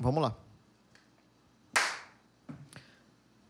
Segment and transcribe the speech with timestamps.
[0.00, 0.34] Vamos lá.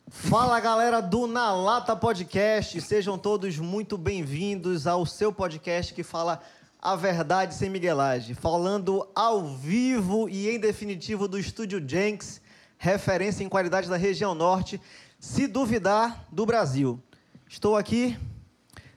[0.09, 6.43] Fala galera do Na Lata Podcast, sejam todos muito bem-vindos ao seu podcast que fala
[6.83, 12.41] a verdade sem miguelagem, falando ao vivo e em definitivo do Estúdio Jenks,
[12.77, 14.81] referência em qualidade da região norte,
[15.21, 17.01] se duvidar, do Brasil.
[17.49, 18.19] Estou aqui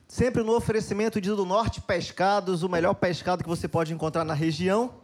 [0.08, 4.34] sempre no oferecimento de do Norte Pescados, o melhor pescado que você pode encontrar na
[4.34, 4.96] região.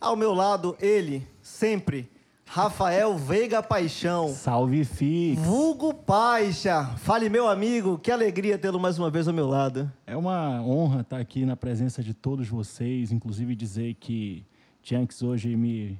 [0.00, 2.08] Ao meu lado, ele, sempre,
[2.46, 4.28] Rafael Veiga Paixão.
[4.28, 5.40] Salve, Fix.
[5.42, 6.84] Vulgo Paixa.
[6.98, 9.90] Fale, meu amigo, que alegria tê-lo mais uma vez ao meu lado.
[10.06, 14.44] É uma honra estar aqui na presença de todos vocês, inclusive dizer que
[14.82, 15.98] Janks hoje me,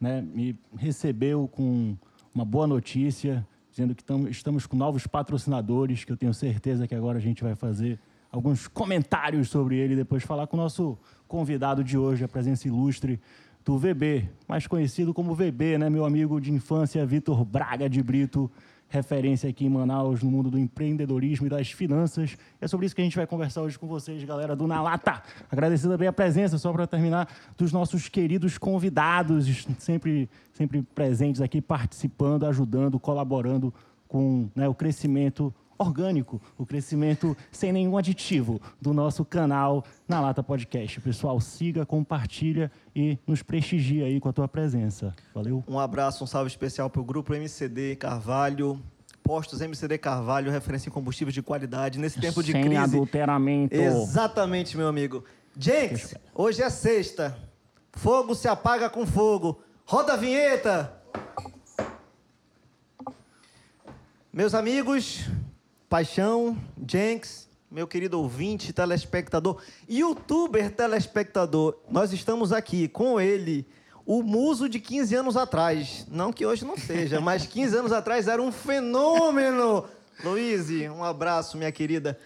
[0.00, 1.96] né, me recebeu com
[2.34, 6.94] uma boa notícia, dizendo que tamo, estamos com novos patrocinadores, que eu tenho certeza que
[6.94, 10.98] agora a gente vai fazer alguns comentários sobre ele e depois falar com o nosso
[11.28, 13.20] convidado de hoje, a presença ilustre
[13.64, 18.50] do VB, mais conhecido como VB, né, meu amigo de infância, Vitor Braga de Brito,
[18.88, 22.36] referência aqui em Manaus no mundo do empreendedorismo e das finanças.
[22.60, 25.22] É sobre isso que a gente vai conversar hoje com vocês, galera do Na Lata.
[25.50, 31.62] Agradecer também a presença, só para terminar, dos nossos queridos convidados, sempre, sempre presentes aqui,
[31.62, 33.72] participando, ajudando, colaborando
[34.06, 40.42] com né, o crescimento orgânico, o crescimento sem nenhum aditivo do nosso canal Na Lata
[40.42, 41.00] Podcast.
[41.00, 45.14] Pessoal, siga, compartilha e nos prestigia aí com a tua presença.
[45.34, 45.64] Valeu.
[45.66, 48.80] Um abraço, um salve especial para o Grupo MCD Carvalho.
[49.22, 52.76] Postos MCD Carvalho, referência em combustíveis de qualidade nesse tempo de sem crise.
[52.76, 53.74] adulteramento.
[53.74, 55.24] Exatamente, meu amigo.
[55.56, 57.38] Jenks, hoje é sexta.
[57.92, 59.62] Fogo se apaga com fogo.
[59.84, 60.92] Roda a vinheta!
[64.32, 65.28] Meus amigos,
[65.92, 66.56] Paixão,
[66.88, 73.68] Jenks, meu querido ouvinte, telespectador, youtuber telespectador, nós estamos aqui com ele,
[74.06, 76.06] o muso de 15 anos atrás.
[76.10, 79.84] Não que hoje não seja, mas 15 anos atrás era um fenômeno.
[80.24, 82.18] Luiz, um abraço, minha querida.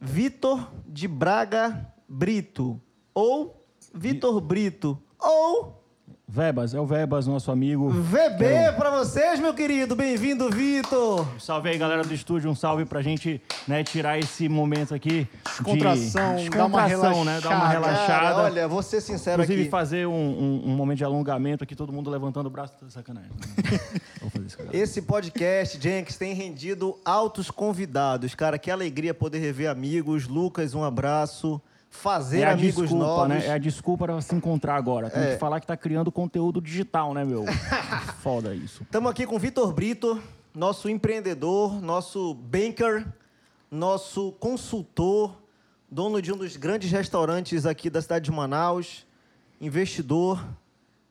[0.00, 2.80] Vitor de Braga Brito,
[3.12, 5.83] ou Vitor Brito, ou
[6.26, 7.90] Vebas, é o Vebas, nosso amigo.
[7.90, 9.94] VB pra vocês, meu querido.
[9.94, 11.28] Bem-vindo, Vitor.
[11.38, 12.50] Salve aí, galera do estúdio.
[12.50, 15.28] Um salve pra gente né, tirar esse momento aqui.
[15.44, 16.48] Descontração, de...
[16.48, 17.40] dá uma Descontração, né?
[17.42, 18.06] Dar uma relaxada.
[18.06, 19.70] Cara, olha, vou ser sincero Inclusive, aqui.
[19.70, 22.72] fazer um, um- um momento de alongamento aqui, todo mundo levantando o braço.
[22.80, 23.30] Tá Sacanagem.
[24.22, 24.76] Vou fazer isso, galera.
[24.76, 28.34] Esse podcast, Jenks, tem rendido altos convidados.
[28.34, 30.26] Cara, que alegria poder rever amigos.
[30.26, 31.60] Lucas, um abraço.
[32.00, 33.28] Fazer É amigos desculpa, novos.
[33.28, 33.46] né?
[33.46, 35.08] É a desculpa pra se encontrar agora.
[35.08, 35.32] Tem É.
[35.34, 37.44] que falar que tá criando conteúdo digital, né, meu?
[38.20, 38.82] Foda isso.
[38.82, 40.20] Estamos aqui com o Vitor Brito,
[40.54, 43.06] nosso empreendedor, nosso banker,
[43.70, 45.34] nosso consultor,
[45.90, 49.06] dono de um dos grandes restaurantes aqui da cidade de Manaus,
[49.60, 50.44] investidor,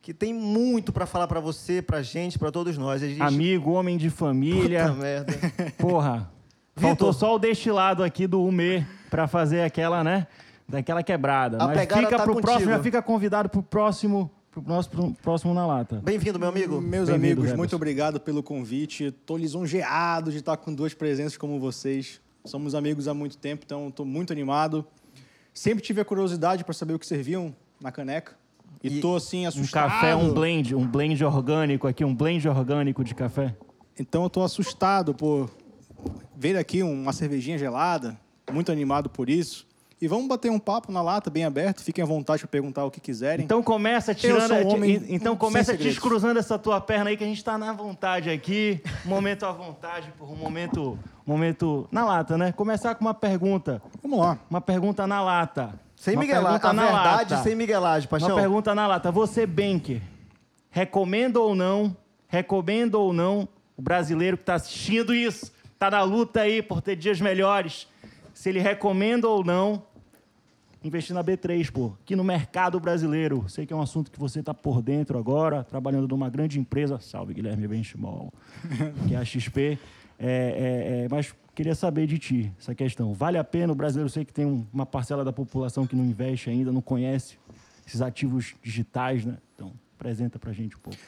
[0.01, 3.01] que tem muito para falar para você, para gente, para todos nós.
[3.01, 3.21] Gente...
[3.21, 4.89] Amigo, homem de família.
[4.89, 5.33] Puta merda.
[5.79, 6.29] Porra.
[6.75, 6.89] Vitor.
[6.89, 10.27] Faltou só o destilado aqui do Umê pra fazer aquela, né?
[10.67, 11.57] Daquela quebrada.
[11.61, 12.47] A Mas pegada fica tá pro contigo.
[12.51, 16.01] próximo, já fica convidado pro próximo, pro nosso pro próximo na lata.
[16.03, 16.79] Bem-vindo, meu amigo.
[16.81, 19.05] Meus amigos, muito obrigado pelo convite.
[19.05, 22.21] Estou lisonjeado de estar com duas presenças como vocês.
[22.45, 24.85] Somos amigos há muito tempo, então estou muito animado.
[25.53, 28.33] Sempre tive a curiosidade para saber o que serviam na caneca.
[28.83, 29.89] E E estou assim Um assustado.
[29.89, 33.55] café, um blend, um blend orgânico aqui, um blend orgânico de café.
[33.99, 35.49] Então eu estou assustado por
[36.35, 38.17] ver aqui uma cervejinha gelada.
[38.51, 39.65] Muito animado por isso.
[40.03, 41.81] E vamos bater um papo na lata, bem aberto.
[41.81, 43.45] Fiquem à vontade para perguntar o que quiserem.
[43.45, 45.93] Então começa tirando, sou um homem então começa segredos.
[45.93, 50.11] descruzando essa tua perna aí que a gente tá na vontade aqui, momento à vontade,
[50.19, 52.51] por um momento, momento na lata, né?
[52.51, 54.37] Começar com uma pergunta, Vamos lá.
[54.49, 55.79] uma pergunta na lata.
[55.95, 56.59] Sem Uma miguelagem.
[56.61, 57.43] A na verdade lata.
[57.43, 58.35] sem miguelagem, Uma paixão.
[58.35, 59.09] pergunta na lata.
[59.09, 60.01] Você, banker,
[60.69, 61.95] recomenda ou não,
[62.27, 63.47] recomenda ou não
[63.77, 67.87] o brasileiro que está assistindo isso, está na luta aí por ter dias melhores,
[68.33, 69.92] se ele recomenda ou não
[70.83, 73.45] investir na B3, pô, aqui no mercado brasileiro.
[73.47, 76.99] Sei que é um assunto que você está por dentro agora, trabalhando numa grande empresa,
[76.99, 78.31] salve Guilherme Benchimol,
[79.07, 79.77] que é a XP,
[80.19, 83.13] É, é, é, mas queria saber de ti essa questão.
[83.13, 83.73] Vale a pena?
[83.73, 86.81] O brasileiro, sei que tem um- uma parcela da população que não investe ainda, não
[86.81, 87.37] conhece
[87.85, 89.37] esses ativos digitais, né?
[89.55, 90.99] Então, apresenta pra gente um pouco.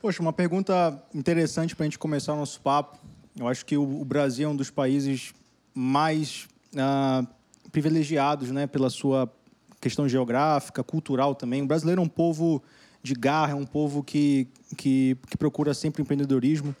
[0.00, 2.96] Poxa, uma pergunta interessante para a gente começar o nosso papo.
[3.38, 5.34] Eu acho que o, Brasil é um dos países
[5.74, 6.46] mais
[6.78, 7.26] ah,
[7.74, 9.28] privilegiados né, pela sua
[9.80, 11.60] questão geográfica, cultural também.
[11.60, 12.62] O brasileiro é um povo
[13.02, 16.74] de garra, é um povo que, que, que procura sempre empreendedorismo.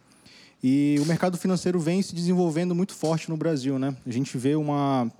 [0.62, 3.76] E o mercado financeiro vem se desenvolvendo muito forte no Brasil.
[3.76, 3.96] Né?
[4.06, 5.10] A gente vê uma,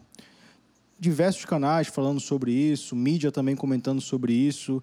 [0.96, 4.80] diversos canais falando sobre isso, mídia também comentando sobre isso.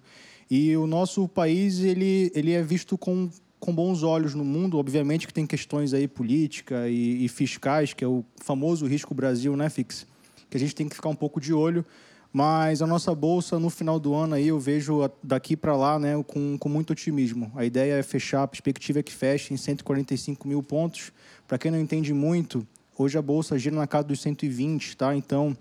[0.50, 4.76] E o nosso país, ele, ele é visto com, com bons olhos no mundo.
[4.76, 9.56] Obviamente que tem questões aí política e, e fiscais, que é o famoso risco Brasil,
[9.56, 10.11] né, Fix?
[10.52, 11.82] Que a gente tem que ficar um pouco de olho.
[12.30, 16.22] Mas a nossa bolsa, no final do ano, aí eu vejo daqui para lá né,
[16.26, 17.50] com, com muito otimismo.
[17.56, 21.10] A ideia é fechar, a perspectiva é que feche em 145 mil pontos.
[21.48, 22.66] Para quem não entende muito,
[22.98, 25.16] hoje a bolsa gira na casa dos 120, tá?
[25.16, 25.56] Então,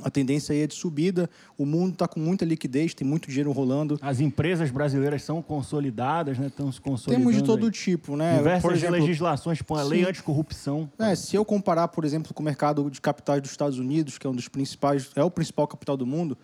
[0.00, 1.28] a tendência aí é de subida.
[1.58, 3.98] O mundo está com muita liquidez, tem muito dinheiro rolando.
[4.00, 6.46] As empresas brasileiras são consolidadas, né?
[6.46, 7.28] Estão se consolidando.
[7.28, 7.72] Temos de todo aí.
[7.72, 8.36] tipo, né?
[8.38, 10.90] Diversas por exemplo, legislações, tipo a lei anticorrupção.
[10.98, 14.26] É, se eu comparar, por exemplo, com o mercado de capitais dos Estados Unidos, que
[14.26, 16.38] é um dos principais, é o principal capital do mundo,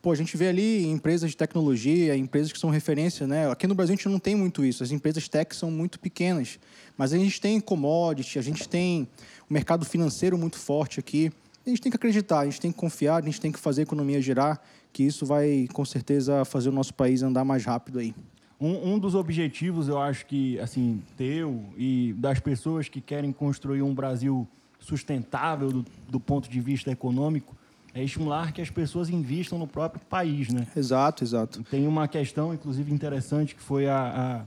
[0.00, 3.50] pô, a gente vê ali empresas de tecnologia, empresas que são referência, né?
[3.50, 4.82] Aqui no Brasil a gente não tem muito isso.
[4.82, 6.58] As empresas tech são muito pequenas,
[6.96, 9.06] mas a gente tem commodity, a gente tem
[9.48, 11.30] o mercado financeiro muito forte aqui
[11.66, 13.82] a gente tem que acreditar, a gente tem que confiar, a gente tem que fazer
[13.82, 14.60] a economia girar,
[14.92, 18.14] que isso vai, com certeza, fazer o nosso país andar mais rápido aí.
[18.60, 23.82] Um, um, dos objetivos, eu acho que, assim, teu e das pessoas que querem construir
[23.82, 24.46] um Brasil
[24.78, 27.56] sustentável do, do ponto de vista econômico
[27.94, 30.66] é estimular que as pessoas investam no próprio país, né?
[30.76, 31.62] Exato, exato.
[31.64, 34.46] Tem uma questão, inclusive, interessante, que foi a,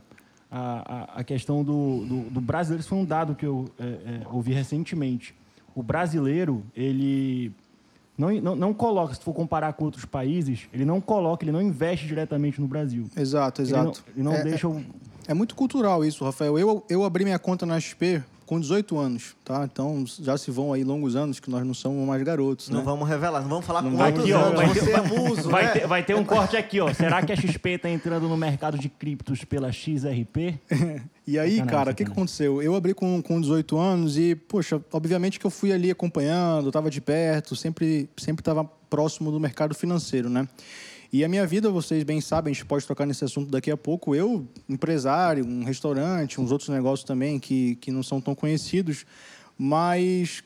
[0.51, 2.81] a, a, a questão do, do, do brasileiro.
[2.81, 5.33] Isso foi um dado que eu é, é, ouvi recentemente
[5.77, 7.51] o brasileiro, ele
[8.17, 11.61] não, não, não, coloca, se for comparar com outros países, ele não coloca, ele não
[11.61, 13.07] investe diretamente no Brasil.
[13.15, 14.03] Exato, exato.
[14.15, 14.67] Ele não, ele não é, deixa.
[14.67, 14.79] O...
[14.79, 14.83] É,
[15.27, 16.57] é muito cultural isso, Rafael.
[16.57, 19.67] Eu, eu abri minha conta na XP com 18 anos, tá?
[19.69, 22.85] Então já se vão aí longos anos que nós não somos mais garotos, Não né?
[22.85, 24.55] vamos revelar, não vamos falar com quantos aqui, anos.
[24.55, 25.71] Vai ter, é muso, vai, né?
[25.71, 26.91] ter, vai ter um corte aqui, ó.
[26.93, 30.57] Será que a XP está entrando no mercado de criptos pela XRP?
[31.27, 32.61] e aí, cara, o que, que aconteceu?
[32.61, 36.89] Eu abri com, com 18 anos e, poxa, obviamente que eu fui ali acompanhando, estava
[36.89, 40.47] de perto, sempre sempre estava próximo do mercado financeiro, né?
[41.11, 43.77] E a minha vida, vocês bem sabem, a gente pode tocar nesse assunto daqui a
[43.77, 44.13] pouco.
[44.13, 49.05] Eu, empresário, um restaurante, uns outros negócios também que, que não são tão conhecidos,
[49.57, 50.43] mas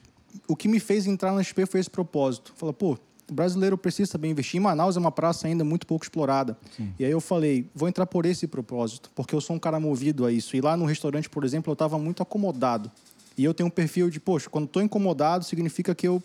[0.48, 2.54] o que me fez entrar na XP foi esse propósito.
[2.56, 2.98] Falar, pô,
[3.30, 4.60] o brasileiro precisa também investir.
[4.60, 6.58] Em Manaus é uma praça ainda muito pouco explorada.
[6.76, 6.94] Sim.
[7.00, 10.26] E aí eu falei, vou entrar por esse propósito, porque eu sou um cara movido
[10.26, 10.56] a isso.
[10.56, 12.92] E lá no restaurante, por exemplo, eu estava muito acomodado.
[13.38, 16.22] E eu tenho um perfil de, poxa, quando estou incomodado, significa que eu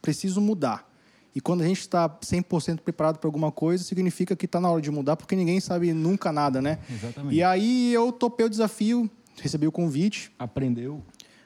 [0.00, 0.91] preciso mudar.
[1.34, 4.82] E quando a gente está 100% preparado para alguma coisa, significa que está na hora
[4.82, 6.78] de mudar, porque ninguém sabe nunca nada, né?
[6.90, 7.34] Exatamente.
[7.34, 10.30] E aí eu topei o desafio, recebi o convite.
[10.38, 11.02] Aprendeu?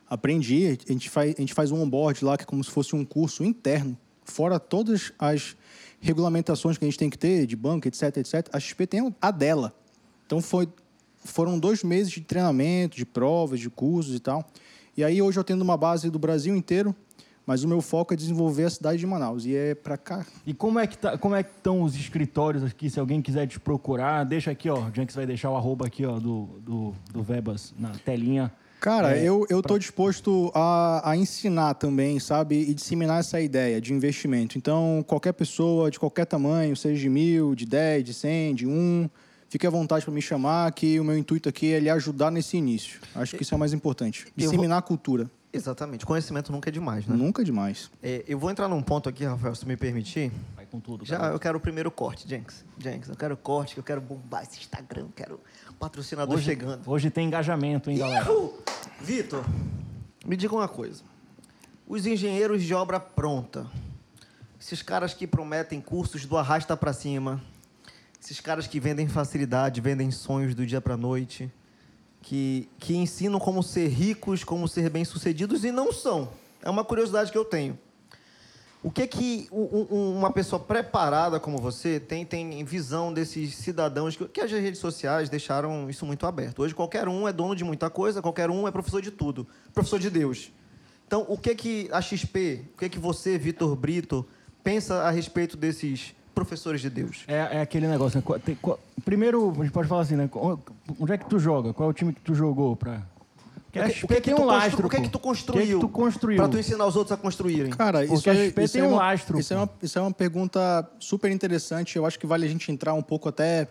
[0.09, 0.79] Aprendi.
[0.89, 3.05] A gente faz, a gente faz um onboard lá, que é como se fosse um
[3.05, 5.57] curso interno, fora todas as
[6.01, 8.49] regulamentações que a gente tem que ter, de banco, etc, etc.
[8.53, 9.75] A XP tem a dela.
[10.27, 10.69] Então foi,
[11.25, 14.45] foram dois meses de treinamento, de provas, de cursos e tal.
[14.97, 16.95] E aí hoje eu tendo uma base do Brasil inteiro,
[17.47, 20.27] mas o meu foco é desenvolver a cidade de Manaus e é para cá.
[20.45, 22.91] E como é que tá, como é que estão os escritórios aqui?
[22.91, 24.81] Se alguém quiser te procurar, deixa aqui, ó.
[24.81, 28.53] O vai deixar o arroba aqui, ó, do, do, do Vebas na telinha.
[28.81, 32.57] Cara, é, eu, eu tô disposto a, a ensinar também, sabe?
[32.57, 34.59] E disseminar essa ideia de investimento.
[34.59, 39.09] Então, qualquer pessoa de qualquer tamanho, seja de mil, de dez, de cem, de um,
[39.49, 42.57] fique à vontade para me chamar, que o meu intuito aqui é lhe ajudar nesse
[42.57, 43.01] início.
[43.15, 44.27] Acho que isso é o mais importante.
[44.37, 44.79] Disseminar vou...
[44.79, 45.31] a cultura.
[45.53, 46.05] Exatamente.
[46.05, 47.17] Conhecimento nunca é demais, né?
[47.17, 47.91] Nunca é demais.
[48.03, 50.31] É, eu vou entrar num ponto aqui, Rafael, se me permitir.
[50.55, 51.05] Vai com tudo.
[51.05, 52.65] Já eu quero o primeiro corte, Jenks.
[52.79, 55.41] Jenks, eu quero corte, que eu quero bombar esse Instagram, eu quero
[55.79, 56.83] patrocinador hoje, chegando.
[56.87, 58.27] Hoje tem engajamento, hein, galera?
[59.01, 59.45] Vitor,
[60.25, 61.03] me diga uma coisa.
[61.87, 63.67] Os engenheiros de obra pronta,
[64.61, 67.43] esses caras que prometem cursos do arrasta para cima,
[68.21, 71.51] esses caras que vendem facilidade, vendem sonhos do dia para noite,
[72.27, 76.29] que, que ensinam como ser ricos, como ser bem-sucedidos e não são.
[76.61, 77.79] É uma curiosidade que eu tenho.
[78.83, 84.41] O que que uma pessoa preparada como você tem, tem visão desses cidadãos que, que
[84.41, 86.63] as redes sociais deixaram isso muito aberto?
[86.63, 90.01] Hoje qualquer um é dono de muita coisa, qualquer um é professor de tudo, professor
[90.01, 90.51] de Deus.
[91.07, 94.27] Então, o que que a XP, o que que você, Vitor Brito,
[94.65, 97.25] pensa a respeito desses professores de Deus?
[97.27, 98.23] É, é aquele negócio.
[98.23, 98.39] Né?
[98.45, 98.59] Tem,
[99.03, 100.29] primeiro, a gente pode falar assim, né?
[101.01, 101.73] Onde é que tu joga?
[101.73, 103.03] Qual é o time que tu jogou para
[103.69, 105.63] o que, o que, que, um lastro, o que, é que tu construiu?
[105.63, 106.37] O que, é que tu construiu?
[106.39, 107.71] Para tu ensinar os outros a construírem.
[107.71, 109.39] Cara, isso, Porque é, isso tem é um lastro.
[109.39, 111.97] Isso é, uma, isso é uma pergunta super interessante.
[111.97, 113.69] Eu acho que vale a gente entrar um pouco até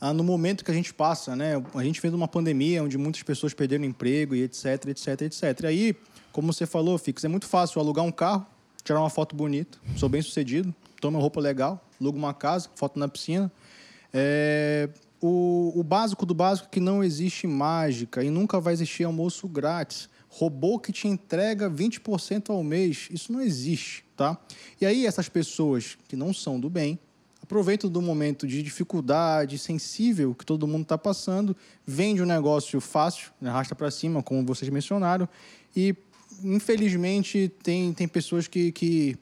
[0.00, 1.62] ah, no momento que a gente passa, né?
[1.74, 5.60] A gente vem de uma pandemia onde muitas pessoas perderam emprego e etc, etc, etc.
[5.62, 5.96] E aí,
[6.32, 8.44] como você falou, Fix, é muito fácil alugar um carro,
[8.82, 13.08] tirar uma foto bonita, sou bem sucedido, toma roupa legal, alugo uma casa, foto na
[13.08, 13.50] piscina.
[14.12, 14.88] É,
[15.20, 19.48] o, o básico do básico é que não existe mágica e nunca vai existir almoço
[19.48, 20.08] grátis.
[20.28, 24.36] Robô que te entrega 20% ao mês, isso não existe, tá?
[24.80, 26.98] E aí essas pessoas que não são do bem,
[27.40, 31.56] aproveita do momento de dificuldade sensível que todo mundo está passando,
[31.86, 35.28] vende um negócio fácil, arrasta para cima, como vocês mencionaram,
[35.76, 35.94] e
[36.42, 39.16] infelizmente tem, tem pessoas que, que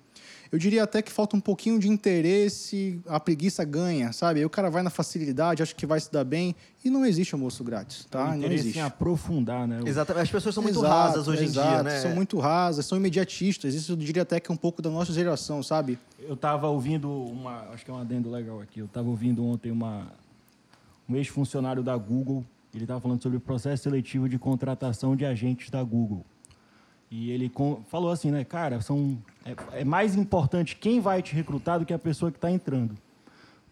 [0.53, 4.41] eu diria até que falta um pouquinho de interesse, a preguiça ganha, sabe?
[4.41, 6.55] Aí o cara vai na facilidade, acha que vai se dar bem,
[6.85, 8.37] e não existe almoço grátis, tá?
[8.37, 8.79] não existe.
[8.79, 9.81] em aprofundar, né?
[9.87, 10.25] Exatamente.
[10.25, 12.01] As pessoas são muito exato, rasas hoje exato, em dia, né?
[12.01, 13.75] São muito rasas, são imediatistas.
[13.75, 15.99] Isso eu diria até que é um pouco da nossa geração, sabe?
[16.21, 18.81] Eu estava ouvindo uma, acho que é um adendo legal aqui.
[18.81, 20.07] Eu estava ouvindo ontem uma
[21.09, 22.45] um ex-funcionário da Google,
[22.75, 26.25] ele estava falando sobre o processo seletivo de contratação de agentes da Google.
[27.15, 27.53] E ele
[27.89, 31.93] falou assim, né, cara, são, é, é, mais importante quem vai te recrutar do que
[31.93, 32.97] a pessoa que está entrando.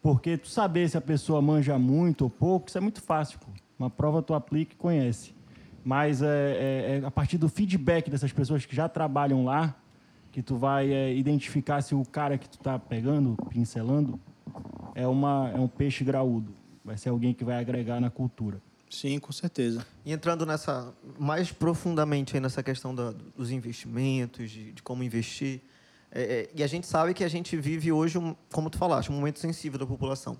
[0.03, 3.39] Porque tu saber se a pessoa manja muito ou pouco, isso é muito fácil.
[3.39, 3.47] Pô.
[3.79, 5.33] Uma prova tu aplica e conhece.
[5.83, 9.75] Mas é, é, é, a partir do feedback dessas pessoas que já trabalham lá,
[10.31, 14.21] que tu vai é, identificar se o cara que tu está pegando, pincelando,
[14.95, 16.53] é, uma, é um peixe graúdo.
[16.85, 18.61] Vai ser alguém que vai agregar na cultura.
[18.91, 19.87] Sim, com certeza.
[20.05, 25.63] E entrando nessa mais profundamente aí nessa questão da, dos investimentos, de, de como investir,
[26.13, 29.11] é, é, e a gente sabe que a gente vive hoje, um, como tu falaste,
[29.11, 30.37] um momento sensível da população.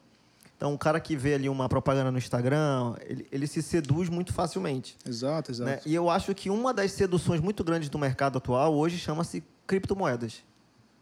[0.57, 4.33] Então, o cara que vê ali uma propaganda no Instagram, ele, ele se seduz muito
[4.33, 4.95] facilmente.
[5.07, 5.71] Exato, exato.
[5.71, 5.81] Né?
[5.87, 10.45] E eu acho que uma das seduções muito grandes do mercado atual hoje chama-se criptomoedas.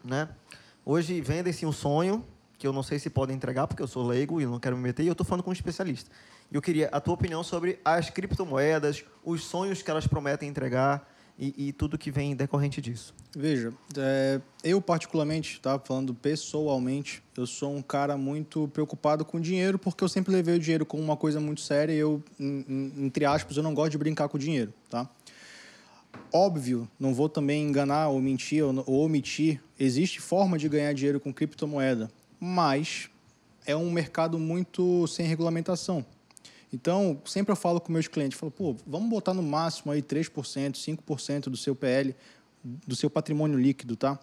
[0.01, 0.29] Né?
[0.85, 2.23] Hoje vendem-se um sonho,
[2.59, 4.83] que eu não sei se podem entregar, porque eu sou leigo e não quero me
[4.83, 6.11] meter, e eu estou falando com um especialista.
[6.51, 11.09] E eu queria a tua opinião sobre as criptomoedas, os sonhos que elas prometem entregar
[11.39, 13.15] e, e tudo que vem decorrente disso.
[13.33, 19.79] Veja, é, eu particularmente, tá falando pessoalmente, eu sou um cara muito preocupado com dinheiro
[19.79, 23.55] porque eu sempre levei o dinheiro como uma coisa muito séria e eu, entre aspas,
[23.55, 25.09] eu não gosto de brincar com o dinheiro, tá?
[26.33, 29.61] Óbvio, não vou também enganar ou mentir ou, ou omitir.
[29.79, 33.09] Existe forma de ganhar dinheiro com criptomoeda, mas
[33.65, 36.05] é um mercado muito sem regulamentação.
[36.71, 40.29] Então, sempre eu falo com meus clientes, falo, pô, vamos botar no máximo aí 3%,
[40.73, 42.15] 5% do seu PL,
[42.63, 44.19] do seu patrimônio líquido, tá?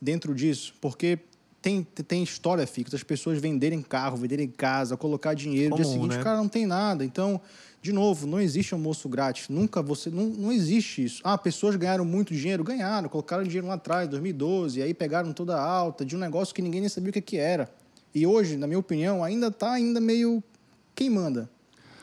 [0.00, 1.18] Dentro disso, porque
[1.60, 6.16] tem, tem história fixa, as pessoas venderem carro, venderem casa, colocar dinheiro, no dia seguinte,
[6.16, 6.22] né?
[6.22, 7.04] cara, não tem nada.
[7.04, 7.40] Então,
[7.82, 9.48] de novo, não existe almoço grátis.
[9.48, 10.08] Nunca você.
[10.08, 11.20] Não, não existe isso.
[11.24, 15.62] Ah, pessoas ganharam muito dinheiro, ganharam, colocaram dinheiro lá atrás, 2012, aí pegaram toda a
[15.62, 17.68] alta de um negócio que ninguém nem sabia o que, que era.
[18.14, 20.40] E hoje, na minha opinião, ainda está ainda meio.
[20.94, 21.50] Quem manda?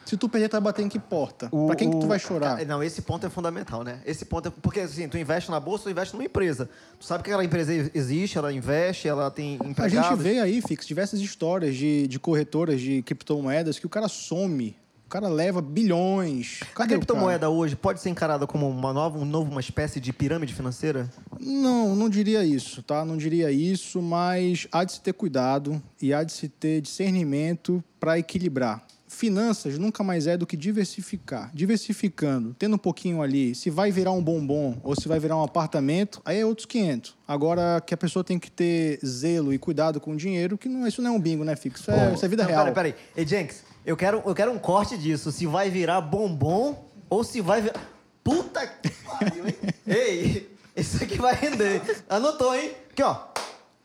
[0.03, 1.49] Se tu perder, tu vai bater em que porta?
[1.49, 2.65] Para quem que tu vai chorar?
[2.65, 4.01] Não, esse ponto é fundamental, né?
[4.03, 4.51] Esse ponto é...
[4.51, 6.67] Porque, assim, tu investe na bolsa, tu investe numa empresa.
[6.99, 10.09] Tu sabe que aquela empresa existe, ela investe, ela tem empregados.
[10.09, 14.07] A gente vê aí, Fix, diversas histórias de, de corretoras de criptomoedas que o cara
[14.07, 14.75] some.
[15.09, 16.59] O cara leva bilhões.
[16.75, 20.13] Cadê a criptomoeda hoje pode ser encarada como uma nova, um novo, uma espécie de
[20.13, 21.09] pirâmide financeira?
[21.39, 23.03] Não, não diria isso, tá?
[23.03, 27.83] Não diria isso, mas há de se ter cuidado e há de se ter discernimento
[27.99, 31.49] para equilibrar finanças nunca mais é do que diversificar.
[31.51, 35.43] Diversificando, tendo um pouquinho ali, se vai virar um bombom ou se vai virar um
[35.43, 37.17] apartamento, aí é outros 500.
[37.27, 40.85] Agora que a pessoa tem que ter zelo e cuidado com o dinheiro, que não,
[40.87, 41.81] isso não é um bingo, né, Fix?
[41.81, 42.71] Isso, é, isso é vida não, real.
[42.71, 43.05] Peraí, peraí.
[43.17, 45.31] Ei, Jenks, eu quero, eu quero um corte disso.
[45.31, 47.79] Se vai virar bombom ou se vai virar...
[48.23, 49.55] Puta que pariu, hein?
[49.87, 51.81] Ei, isso aqui vai render.
[52.09, 52.71] Anotou, hein?
[52.91, 53.15] Aqui, ó.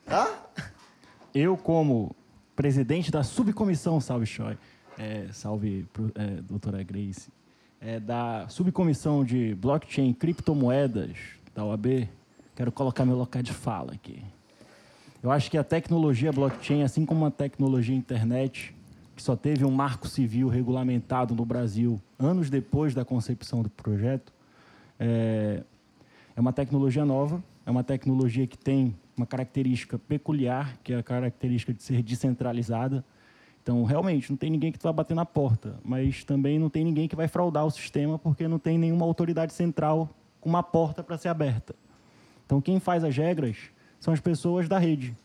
[0.04, 0.30] Tá?
[1.34, 2.14] Eu, como
[2.54, 4.56] presidente da subcomissão Salve Choi,
[4.98, 7.28] é, salve, é, doutora Grace,
[7.80, 11.16] é, da subcomissão de blockchain e criptomoedas
[11.54, 12.08] da OAB,
[12.54, 14.22] quero colocar meu local de fala aqui.
[15.22, 18.74] Eu acho que a tecnologia blockchain, assim como a tecnologia internet,
[19.14, 24.32] que só teve um marco civil regulamentado no Brasil anos depois da concepção do projeto,
[24.98, 25.62] é,
[26.36, 31.02] é uma tecnologia nova, é uma tecnologia que tem uma característica peculiar, que é a
[31.02, 33.04] característica de ser descentralizada.
[33.62, 37.08] Então, realmente, não tem ninguém que vai bater na porta, mas também não tem ninguém
[37.08, 41.16] que vai fraudar o sistema porque não tem nenhuma autoridade central com uma porta para
[41.16, 41.74] ser aberta.
[42.44, 43.56] Então, quem faz as regras
[43.98, 45.16] são as pessoas da rede.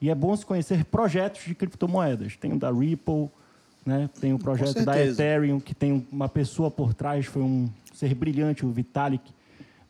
[0.00, 2.36] E é bom se conhecer projetos de criptomoedas.
[2.36, 3.28] Tem o da Ripple,
[3.84, 4.08] né?
[4.20, 8.64] tem o projeto da Ethereum, que tem uma pessoa por trás, foi um ser brilhante,
[8.64, 9.32] o Vitalik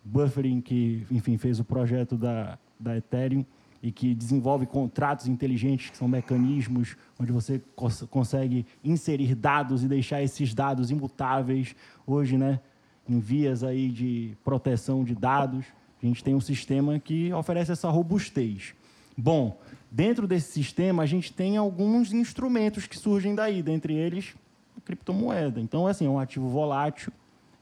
[0.04, 3.44] Buffering, que, enfim, fez o projeto da, da Ethereum
[3.82, 9.88] e que desenvolve contratos inteligentes, que são mecanismos onde você cons consegue inserir dados e
[9.88, 11.74] deixar esses dados imutáveis.
[12.06, 12.60] Hoje, né,
[13.08, 15.64] em vias aí de proteção de dados,
[16.02, 18.74] a gente tem um sistema que oferece essa robustez.
[19.16, 19.58] Bom,
[19.90, 24.35] dentro desse sistema, a gente tem alguns instrumentos que surgem daí, dentre eles
[24.76, 25.61] a criptomoeda.
[25.61, 27.12] Então, assim, é um ativo volátil,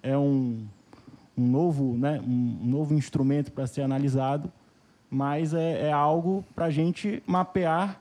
[0.02, 0.66] é um,
[1.36, 4.52] um novo, né, um novo instrumento para ser analisado
[5.10, 7.98] mas é, é algo para a gente mapear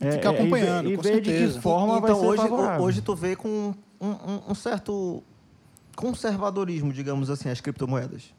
[0.00, 2.84] É, Ficar é, e ver- acompanhando, e de que forma então hoje, favorável.
[2.84, 3.48] hoje tu vê com
[4.00, 5.22] um, um- um certo
[5.94, 8.34] conservadorismo, digamos assim, as criptomoedas.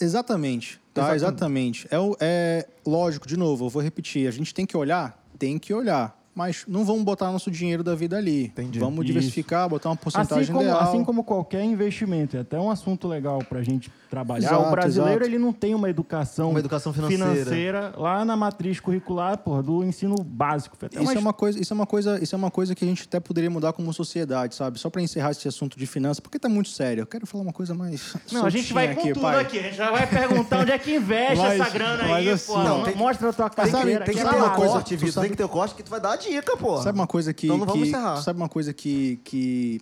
[0.00, 1.14] Exatamente, tá?
[1.14, 1.86] Exatamente.
[1.86, 1.88] Exatamente.
[1.90, 4.26] É, é lógico, de novo, eu vou repetir.
[4.28, 5.22] A gente tem que olhar?
[5.38, 6.23] Tem que olhar.
[6.34, 8.46] Mas não vamos botar nosso dinheiro da vida ali.
[8.46, 8.78] Entendi.
[8.78, 9.04] Vamos Isso.
[9.06, 10.80] diversificar, botar uma porcentagem Assim como, ideal.
[10.80, 14.48] assim como qualquer investimento, é até um assunto legal para a gente trabalhar.
[14.48, 15.30] Exato, o brasileiro exato.
[15.30, 17.24] ele não tem uma educação, Uma educação financeira.
[17.34, 20.76] financeira lá na matriz curricular porra, do ensino básico.
[20.90, 22.88] Isso uma é, uma coisa, isso, é uma coisa, isso é uma coisa que a
[22.88, 24.78] gente até poderia mudar como sociedade, sabe?
[24.80, 27.02] Só para encerrar esse assunto de finanças, porque tá muito sério.
[27.02, 28.16] Eu quero falar uma coisa mais.
[28.32, 29.40] Não, a gente vai com tudo pai.
[29.40, 29.58] aqui.
[29.58, 32.58] A gente já vai perguntar onde é que investe Mas- essa grana aí, assim, pô.
[32.62, 34.00] não, tem- Mostra a tua Tem, carteira.
[34.00, 35.22] que, tem que aqui, ter uma o corte, tu Vitor.
[35.22, 36.80] Tem que ter o corte que tu vai dar a dica, pô.
[36.82, 37.46] Sabe uma coisa que.
[37.46, 38.16] Então não vamos que- encerrar.
[38.22, 39.80] Sabe uma coisa que, que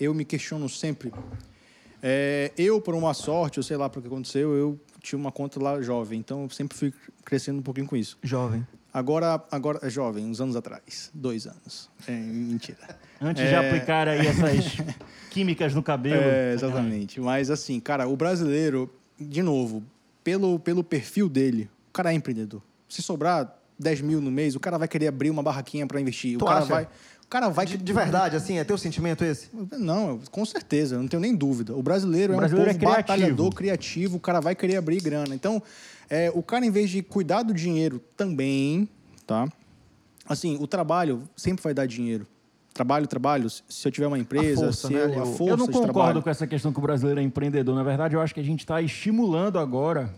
[0.00, 1.12] eu me questiono sempre?
[2.02, 5.62] É, eu, por uma sorte, ou sei lá por que aconteceu, eu tinha uma conta
[5.62, 6.92] lá jovem, então eu sempre fui
[7.24, 8.18] crescendo um pouquinho com isso.
[8.22, 8.66] Jovem.
[8.92, 11.88] Agora, agora é jovem, uns anos atrás, dois anos.
[12.06, 12.98] É, mentira.
[13.20, 13.56] Antes de É.
[13.56, 14.64] aplicar aí essas
[15.30, 16.20] químicas no cabelo.
[16.20, 17.18] É, exatamente.
[17.20, 19.82] Mas assim, cara, o brasileiro, de novo,
[20.22, 22.60] pelo, pelo perfil dele, o cara é empreendedor.
[22.88, 26.38] Se sobrar 10 mil no mês, o cara vai querer abrir uma barraquinha para investir.
[26.38, 26.68] Tu o cara acha?
[26.68, 26.84] vai.
[27.24, 27.64] O cara vai.
[27.66, 29.48] De, de verdade, assim, é teu sentimento esse?
[29.78, 31.74] Não, com certeza, não tenho nem dúvida.
[31.74, 33.08] O brasileiro O é brasileiro um é povo criativo.
[33.18, 35.34] batalhador, criativo, o cara vai querer abrir grana.
[35.34, 35.62] Então,
[36.10, 38.86] é, o cara, em vez de cuidar do dinheiro também,
[39.26, 39.48] tá?
[40.28, 42.26] Assim, o trabalho sempre vai dar dinheiro.
[42.74, 43.50] Trabalho, trabalho.
[43.50, 45.66] Se eu tiver uma empresa, força, se né, eu, ali, a o- força Eu não
[45.68, 47.74] concordo com essa questão que o brasileiro é empreendedor.
[47.74, 50.10] Na verdade, eu acho que a gente está estimulando agora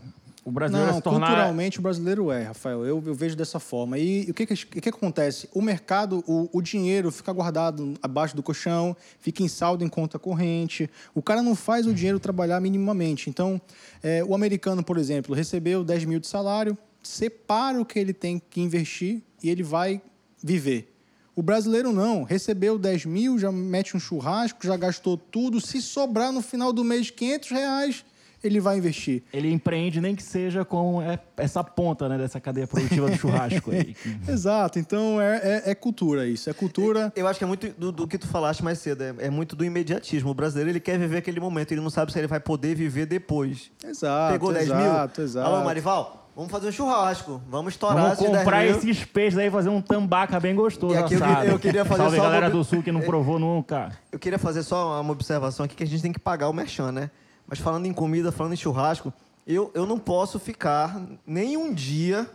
[0.45, 1.25] o brasileiro Não, se tornar.
[1.25, 2.85] culturalmente o brasileiro é, Rafael.
[2.85, 3.97] Eu, eu vejo dessa forma.
[3.97, 5.49] E o que, que que acontece?
[5.51, 10.19] O mercado, o, o dinheiro fica guardado abaixo do colchão, fica em saldo em conta
[10.19, 10.87] corrente.
[11.15, 13.27] O cara não faz o dinheiro trabalhar minimamente.
[13.27, 13.59] Então,
[14.03, 18.39] é, o americano, por exemplo, recebeu 10 mil de salário, separa o que ele tem
[18.39, 19.99] que investir e ele vai
[20.43, 20.93] viver.
[21.35, 25.59] O brasileiro não, recebeu 10 mil, já mete um churrasco, já gastou tudo.
[25.59, 28.05] Se sobrar no final do mês 500 reais,
[28.47, 29.23] ele vai investir.
[29.33, 33.71] Ele empreende nem que seja com é, essa ponta né, dessa cadeia produtiva do churrasco
[33.71, 33.95] aí.
[34.27, 37.11] Exato, então é, é, é cultura isso, é cultura.
[37.15, 39.55] Eu acho que é muito do, do que tu falaste mais cedo, é, é muito
[39.55, 40.29] do imediatismo.
[40.29, 43.05] O brasileiro, ele quer viver aquele momento, ele não sabe se ele vai poder viver
[43.05, 43.71] depois.
[43.83, 44.81] Exato, Pegou 10 exato,
[45.21, 45.25] mil?
[45.27, 45.47] exato.
[45.47, 47.41] Alô, Marival, vamos fazer um churrasco.
[47.49, 50.93] Vamos estourar Vamos esses 10 comprar esses peixes aí e fazer um tambaca bem gostoso.
[50.93, 51.35] E aqui eu assado.
[51.37, 53.91] queria- eu queria fazer Salve só galera uma- do sul que não provou nunca.
[54.11, 56.91] Eu queria fazer só uma observação aqui, que a gente tem que pagar o merchan,
[56.91, 57.09] né?
[57.47, 59.13] Mas falando em comida, falando em churrasco,
[59.45, 62.27] eu, eu não posso ficar nem um dia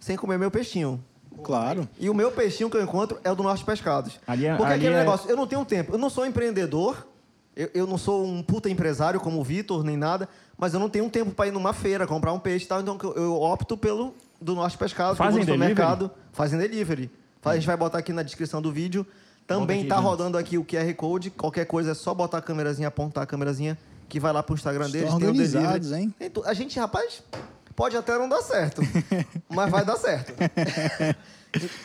[0.00, 1.02] sem comer meu peixinho.
[1.42, 1.88] Claro.
[1.98, 4.18] E o meu peixinho que eu encontro é o do Norte Pescados.
[4.26, 5.92] Ali é- Porque ali aquele é- negócio, eu não tenho tempo.
[5.92, 7.06] Eu não sou empreendedor,
[7.54, 10.88] eu, eu não sou um puta empresário como o Vitor, nem nada, mas eu não
[10.88, 13.76] tenho tempo para ir numa feira, comprar um peixe e tal, então eu, eu opto
[13.76, 17.10] pelo do Norte Pescados, que eu vou Fazem no supermercado, fazem delivery.
[17.44, 19.06] A gente vai botar aqui na descrição do vídeo.
[19.46, 20.04] Também aqui, tá gente.
[20.04, 23.78] rodando aqui o QR Code, qualquer coisa é só botar a câmerazinha, apontar a câmerazinha,
[24.08, 26.02] que vai lá pro Instagram deles, Estão tem o organizados, delivery.
[26.02, 26.14] hein?
[26.18, 27.22] Tem tu- A gente, rapaz,
[27.74, 28.80] pode até não dar certo,
[29.48, 30.32] mas vai dar certo.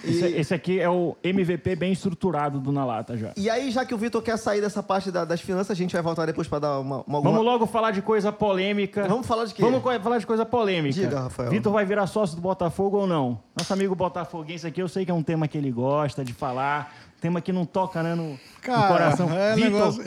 [0.04, 3.32] E- Esse, esse aqui é o MVP bem estruturado do Na Lata já.
[3.38, 5.94] E aí, já que o Vitor quer sair dessa parte da- das finanças, a gente
[5.94, 9.08] vai voltar depois para dar uma, uma Vamos logo falar de coisa polêmica.
[9.08, 9.62] Vamos falar de quê?
[9.62, 10.94] Vamos co- falar de coisa polêmica.
[11.00, 11.50] Diga, Rafael.
[11.52, 13.40] Vitor vai virar sócio do Botafogo ou não?
[13.58, 16.94] Nosso amigo botafoguense aqui, eu sei que é um tema que ele gosta de falar,
[17.22, 19.32] tema que não toca né, no, no Cara, coração.
[19.34, 20.04] é Vitor, negócio-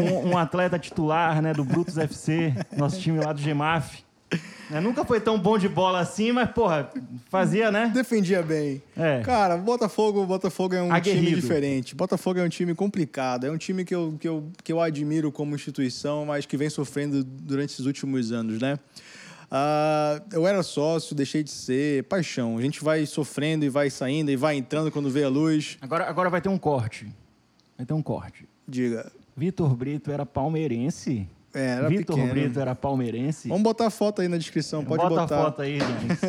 [0.00, 4.06] um, um- um atleta titular né, do Brutus FC, nosso time lá do GEMAF.
[4.70, 6.90] Né, nunca foi tão bom de bola assim, mas, porra,
[7.30, 7.90] fazia, né?
[7.94, 8.82] Defendia bem.
[8.96, 9.20] É.
[9.20, 11.24] Cara, Botafogo, Botafogo é um Aguerrido.
[11.26, 11.94] time diferente.
[11.94, 13.44] Botafogo é um time complicado.
[13.46, 16.68] É um time que eu, que, eu, que eu admiro como instituição, mas que vem
[16.68, 18.76] sofrendo durante esses últimos anos, né?
[19.50, 22.58] Ah, eu era sócio, deixei de ser, paixão.
[22.58, 25.78] A gente vai sofrendo e vai saindo e vai entrando quando vê a luz.
[25.80, 27.06] Agora, agora vai ter um corte.
[27.76, 28.48] Vai ter um corte.
[28.66, 31.28] Diga, Vitor Brito era palmeirense?
[31.54, 32.34] É, era Vitor pequeno.
[32.34, 33.48] Brito era palmeirense?
[33.48, 35.40] vamos botar a foto aí na descrição, pode Bota botar.
[35.40, 36.20] a foto aí, Jens.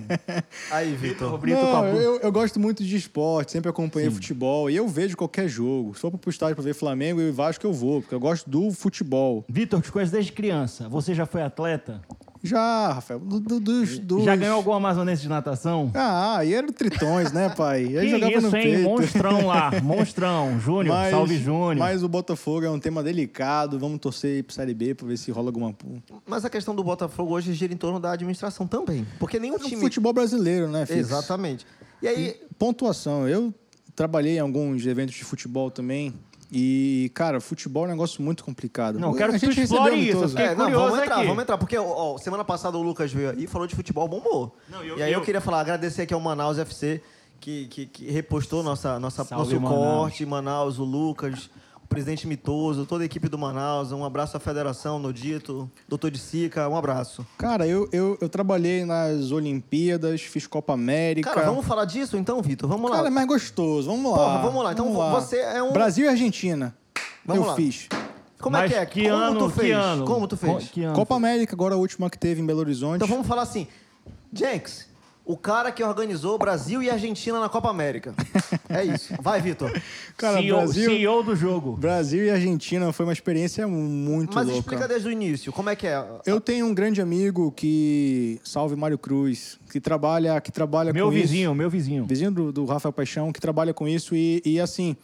[0.72, 1.38] Aí, Vitor Vitor.
[1.38, 4.14] Brito Não, eu, eu gosto muito de esporte, sempre acompanhei Sim.
[4.14, 5.94] futebol e eu vejo qualquer jogo.
[5.94, 8.70] Se for pro estádio pra ver Flamengo e Vasco, eu vou, porque eu gosto do
[8.70, 9.44] futebol.
[9.48, 10.88] Vitor, te conheço desde criança.
[10.88, 12.00] Você já foi atleta?
[12.46, 14.22] Já, Rafael, do- do- dos, dos...
[14.24, 15.90] Já ganhou algum amazonense de natação?
[15.94, 17.84] Ah, aí era Tritões, né, pai?
[17.84, 18.62] Aí que jogava isso, no hein?
[18.62, 18.82] peito.
[18.82, 19.70] Monstrão lá.
[19.82, 20.60] Monstrão.
[20.60, 20.94] Júnior.
[20.94, 21.76] Mas- Salve, Júnior.
[21.76, 23.78] Mas o Botafogo é um tema delicado.
[23.78, 25.74] Vamos torcer aí pro Série B pra ver se rola alguma.
[26.26, 29.06] Mas a questão do Botafogo hoje gira em torno da administração também.
[29.18, 29.80] Porque nenhum É um time.
[29.80, 30.98] futebol brasileiro, né, Fix?
[30.98, 31.66] Exatamente.
[32.02, 33.26] E aí, Pontuação.
[33.26, 33.54] Eu
[33.96, 36.12] trabalhei em alguns eventos de futebol também.
[36.56, 38.96] E, cara, futebol é um negócio muito complicado.
[38.98, 41.26] Não, eu quero A que tu explore isso, Fiquei É, não, curioso vamos entrar, aqui.
[41.26, 41.58] vamos entrar.
[41.58, 44.56] Porque ó, semana passada o Lucas veio aí e falou de futebol bombou.
[44.70, 47.02] Não, eu- e aí eu, eu- queria falar, agradecer aqui ao Manaus FC,
[47.40, 49.84] que, que, que repostou nossa, nossa, Salve, nosso Manaus.
[49.84, 51.50] corte, Manaus, o Lucas,
[51.94, 53.92] presidente Mitoso, toda a equipe do Manaus.
[53.92, 57.24] Um abraço à federação, Nodito, doutor de Sica, um abraço.
[57.38, 61.30] Cara, eu, eu, eu trabalhei nas Olimpíadas, fiz Copa América.
[61.32, 62.68] Cara, vamos falar disso então, Vitor?
[62.68, 62.96] Vamos lá.
[62.96, 63.88] Cara, é mais gostoso.
[63.88, 64.18] Vamos lá.
[64.18, 64.72] Porra, vamos lá.
[64.72, 66.76] Então você é um- Brasil e Argentina.
[67.24, 67.54] Vamos eu lá.
[67.56, 67.88] fiz.
[68.40, 68.86] Como é Mas que é?
[68.86, 69.76] Que Como ano, tu que fez?
[69.76, 70.04] ano?
[70.04, 70.52] Como tu fez?
[70.64, 70.86] Co- Que?
[70.92, 72.96] Copa América, agora a última que teve em Belo Horizonte.
[72.96, 73.66] Então vamos falar assim.
[74.32, 74.88] Jenks,
[75.26, 78.14] o cara que organizou Brasil e Argentina na Copa América.
[78.68, 79.14] É isso.
[79.22, 79.70] Vai, Vitor.
[80.18, 81.76] Cara, CEO, Brasil, CEO do jogo.
[81.76, 84.60] Brasil e Argentina foi uma experiência muito Mas louca.
[84.60, 85.50] explica desde o início.
[85.50, 86.04] Como é que é?
[86.26, 91.12] Eu tenho um grande amigo que, salve Mário Cruz, que trabalha, que trabalha Meu com
[91.12, 91.54] vizinho, isso.
[91.54, 92.04] meu vizinho.
[92.04, 94.94] Vizinho do, do Rafael Paixão, que trabalha com isso e, e, assim,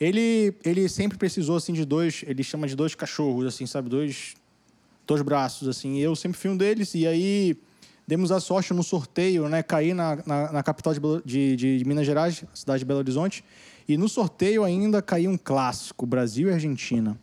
[0.00, 4.34] ele, ele sempre precisou assim de dois, ele chama de dois cachorros, assim, sabe, dois,
[5.06, 5.96] dois braços, assim.
[5.96, 7.56] E eu sempre fui um deles e aí
[8.06, 12.06] demos a sorte no sorteio, né, cair na, na, na capital de, de, de Minas
[12.06, 13.44] Gerais, cidade de Belo Horizonte,
[13.88, 17.18] e no sorteio ainda caiu um clássico, Brasil e Argentina.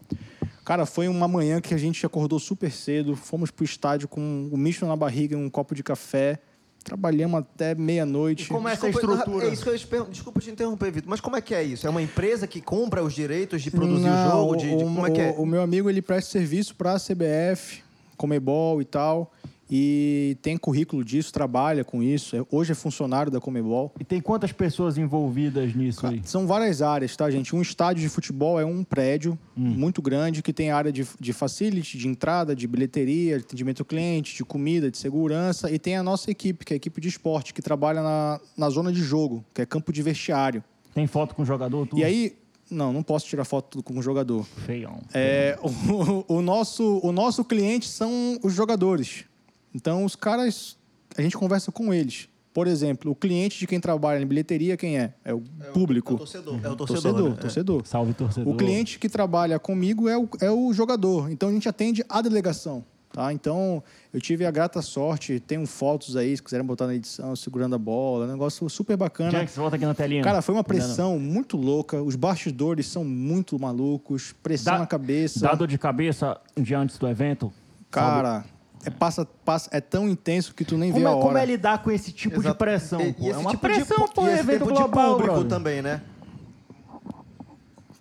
[0.65, 4.57] Cara, foi uma manhã que a gente acordou super cedo, fomos pro estádio com o
[4.57, 6.39] misto na barriga e um copo de café,
[6.83, 8.47] trabalhamos até meia-noite.
[8.47, 9.45] Como é essa Desculpa, estrutura?
[9.47, 11.85] É isso que eu Desculpa te interromper, Vitor, mas como é que é isso?
[11.85, 14.55] É uma empresa que compra os direitos de produzir Não, o jogo?
[14.57, 15.29] De, de- como é que é?
[15.31, 17.81] O, o meu amigo ele presta serviço para a CBF,
[18.15, 19.33] Comebol e tal,
[19.75, 22.35] e tem currículo disso, trabalha com isso.
[22.35, 23.91] É- Hoje é funcionário da Comebol.
[23.99, 26.21] E tem quantas pessoas envolvidas nisso aí?
[26.25, 27.55] São várias áreas, tá, gente?
[27.55, 29.69] Um estádio de futebol é um prédio Hum.
[29.69, 33.85] muito grande que tem área de, de facility, de entrada, de bilheteria, de atendimento ao
[33.85, 35.71] cliente, de comida, de segurança.
[35.71, 38.69] E tem a nossa equipe, que é a equipe de esporte, que trabalha na, na
[38.69, 40.63] zona de jogo, que é campo de vestiário.
[40.93, 41.87] Tem foto com o jogador?
[41.87, 41.99] Tudo?
[41.99, 42.35] E aí,
[42.69, 44.43] não, não posso tirar foto com o jogador.
[44.65, 45.01] Feião.
[45.13, 49.25] É, o, o nosso, o nosso cliente são os jogadores.
[49.73, 50.77] Então, os caras,
[51.17, 52.29] a gente conversa com eles.
[52.53, 55.13] Por exemplo, o cliente de quem trabalha em bilheteria, quem é?
[55.25, 55.41] É o
[55.73, 56.13] público.
[56.13, 56.59] É o torcedor.
[56.63, 57.01] É o torcedor.
[57.01, 57.35] torcedor, né?
[57.35, 57.41] É.
[57.41, 57.87] torcedor.
[57.87, 58.53] Salve, torcedor.
[58.53, 61.31] O cliente que trabalha comigo é o, é o jogador.
[61.31, 62.85] Então, a gente atende a delegação.
[63.11, 63.31] Tá?
[63.31, 67.75] Então, eu tive a grata sorte, tenho fotos aí, se quiserem botar na edição, segurando
[67.75, 69.29] a bola, um negócio super bacana.
[69.29, 70.23] Jax, volta aqui na telinha.
[70.23, 72.01] Cara, foi uma pressão muito louca.
[72.01, 75.41] Os bastidores são muito malucos, pressão Dá- na cabeça.
[75.41, 77.53] Dá dor de cabeça um dia antes do evento?
[77.91, 78.43] Cara,
[78.85, 81.25] é, passa, passa, é tão intenso que tu nem Como vê a é, hora.
[81.25, 82.57] como é lidar com esse tipo de Exato.
[82.57, 83.01] pressão?
[83.01, 83.15] E-?
[83.19, 85.49] E, é uma tipo pressão, de, pô, e esse evento tempo global, de público brother.
[85.49, 86.01] também, né?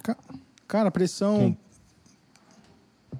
[0.03, 0.17] Ca-
[0.67, 1.39] Cara, pressão.
[1.39, 1.59] Quem?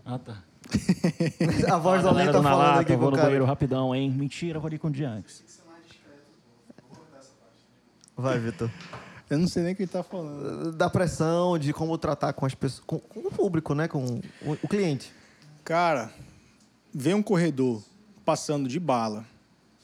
[0.05, 0.43] Ah, tá.
[1.73, 3.27] A voz da Galera lei tá do falando Lata, aqui com vou o no cara.
[3.29, 4.11] banheiro rapidão, hein?
[4.11, 5.45] Mentira, vou ali com o Jax.
[8.17, 8.71] Vai, Vitor.
[9.29, 10.73] Eu não sei nem o que ele tá falando.
[10.73, 13.89] Da pressão, de como tratar com as pessoas, com, com o público, né?
[13.89, 14.05] Com
[14.43, 15.13] o, o cliente.
[15.65, 16.11] Cara,
[16.93, 17.83] vem um corredor
[18.25, 19.25] passando de bala.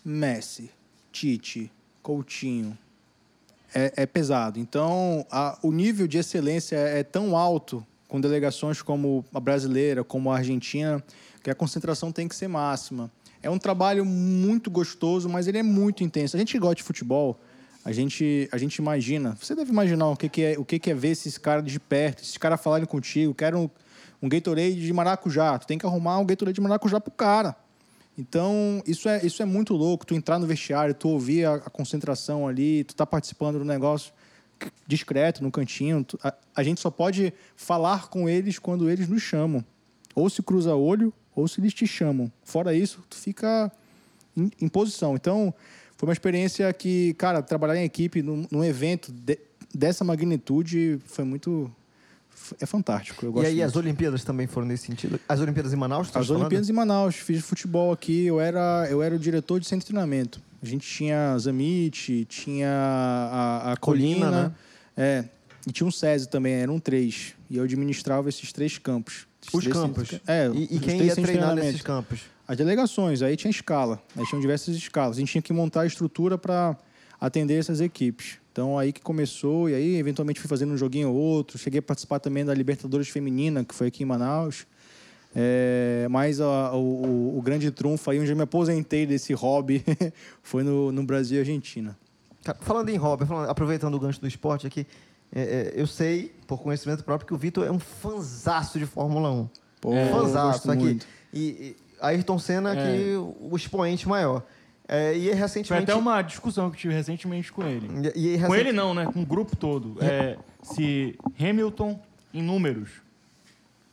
[0.04, 0.70] Messi,
[1.12, 1.70] Tite,
[2.02, 2.76] Coutinho.
[3.74, 4.58] É, é pesado.
[4.58, 10.02] Então, a- o nível de excelência é, é tão alto com delegações como a brasileira,
[10.02, 11.04] como a argentina,
[11.42, 13.10] que a concentração tem que ser máxima.
[13.42, 16.34] É um trabalho muito gostoso, mas ele é muito intenso.
[16.34, 17.38] A gente que gosta de futebol,
[17.84, 19.36] a gente, a gente imagina.
[19.40, 21.78] Você deve imaginar o que, que é, o que, que é ver esses caras de
[21.78, 23.70] perto, esses caras falarem contigo, quero
[24.22, 25.58] um, Gatorade de maracujá.
[25.58, 27.56] Tu tem que arrumar um Gatorade de maracujá pro cara.
[28.16, 30.04] Então, isso é, isso é muito louco.
[30.04, 34.12] Tu entrar no vestiário, tu ouvir a, a concentração ali, tu tá participando do negócio
[34.86, 36.02] discreto, no cantinho.
[36.02, 39.64] Tu- a, a gente só pode falar com eles quando eles nos chamam.
[40.14, 42.30] Ou se cruza olho, ou se eles te chamam.
[42.42, 43.70] Fora isso, tu fica
[44.36, 45.14] em, em posição.
[45.14, 45.54] Então,
[45.96, 49.38] foi uma experiência que, cara, trabalhar em equipe num, num evento de-
[49.72, 51.70] dessa magnitude foi muito.
[52.60, 53.24] É fantástico.
[53.26, 53.66] Eu E aí, muito.
[53.66, 55.18] as Olimpíadas também foram nesse sentido?
[55.28, 56.10] As Olimpíadas em Manaus?
[56.10, 56.42] tá As falando?
[56.42, 59.92] Olimpíadas em Manaus, fiz futebol aqui, eu era, eu era o diretor de centro de
[59.92, 60.40] treinamento.
[60.62, 64.52] A gente tinha Zamit, tinha a, a Colina, Colina, né?
[64.96, 65.24] é,
[65.66, 67.34] e tinha um SESI também, eram três.
[67.48, 69.26] E eu administrava esses três campos.
[69.42, 70.08] Esses Os três campos.
[70.08, 72.20] centros- é, e, e quem ia treinar nesses campos?
[72.46, 75.16] As delegações, aí tinha escala, aí tinham diversas escalas.
[75.16, 76.76] A gente tinha que montar a estrutura para
[77.20, 78.38] atender essas equipes.
[78.58, 81.56] Então aí que começou, e aí eventualmente fui fazendo um joguinho ou outro.
[81.56, 84.66] Cheguei a participar também da Libertadores Feminina, que foi aqui em Manaus.
[85.32, 86.78] É, mas a- o,
[87.36, 89.84] o- o grande trunfo aí, onde eu me aposentei desse hobby,
[90.42, 91.96] foi no, no Brasil e Argentina.
[92.42, 94.84] Cara, Falando em hobby, falando- aproveitando o gancho do esporte aqui,
[95.32, 99.30] é, é, eu sei, por conhecimento próprio, que o Vitor é um fanzaço de Fórmula
[99.30, 99.48] 1.
[99.80, 100.98] Pô, É, fanzaço aqui.
[101.32, 102.96] E, e Ayrton Senna, É.
[102.96, 104.42] que o expoente maior.
[104.90, 105.82] É, e Foi recentemente.
[105.90, 108.10] até uma discussão que eu tive recentemente com ele.
[108.16, 109.04] E, e Com ele não, né?
[109.04, 110.02] Com o grupo todo.
[110.02, 112.00] É, se Hamilton,
[112.32, 112.88] em números,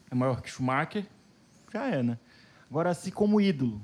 [0.10, 1.06] é maior que Schumacher,
[1.74, 2.18] já é, né?
[2.70, 3.82] Agora, se como ídolo,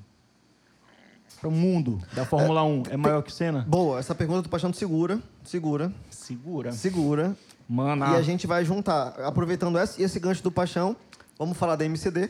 [1.40, 3.66] para o mundo da Fórmula 1 é maior que Senna?
[3.68, 6.72] Boa, essa pergunta do Paixão segura, segura, Segura.
[6.72, 7.36] segura.
[7.68, 10.96] Mano, E a gente vai juntar, aproveitando esse, esse gancho do Paixão,
[11.38, 12.30] vamos falar da MCD.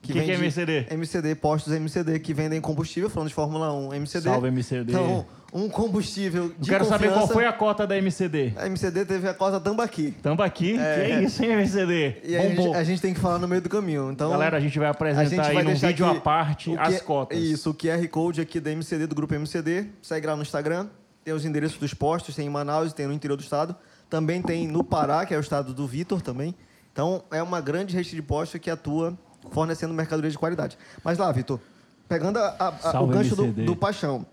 [0.00, 0.86] Que que é vende- MCD?
[0.90, 4.28] MCD, postos MCD que vendem combustível, falando de Fórmula 1, MCD.
[4.30, 4.92] Salve, MCD.
[4.92, 8.52] Então, um combustível Eu de quero saber qual foi a cota da MCD.
[8.56, 10.12] A MCD teve a cota Tambaqui.
[10.22, 10.78] Tambaqui?
[10.78, 11.18] É.
[11.18, 12.16] Que isso, hein, MCD?
[12.24, 14.10] E a gente, a gente tem que falar no meio do caminho.
[14.12, 16.94] Então, Galera, a gente vai apresentar gente vai aí num vídeo à parte o as
[16.98, 17.38] que- cotas.
[17.38, 19.86] Isso, o QR Code aqui da MCD, do grupo MCD.
[20.00, 20.86] Segue lá no Instagram.
[21.24, 23.74] Tem os endereços dos postos, tem em Manaus, tem no interior do estado.
[24.08, 26.54] Também tem no Pará, que é o estado do Vitor também.
[26.92, 29.16] Então, é uma grande rede de postos que atua
[29.50, 30.76] fornecendo mercadoria de qualidade.
[31.04, 31.60] Mas lá, Vitor,
[32.08, 34.26] pegando a- a- a- o gancho do, do Paixão.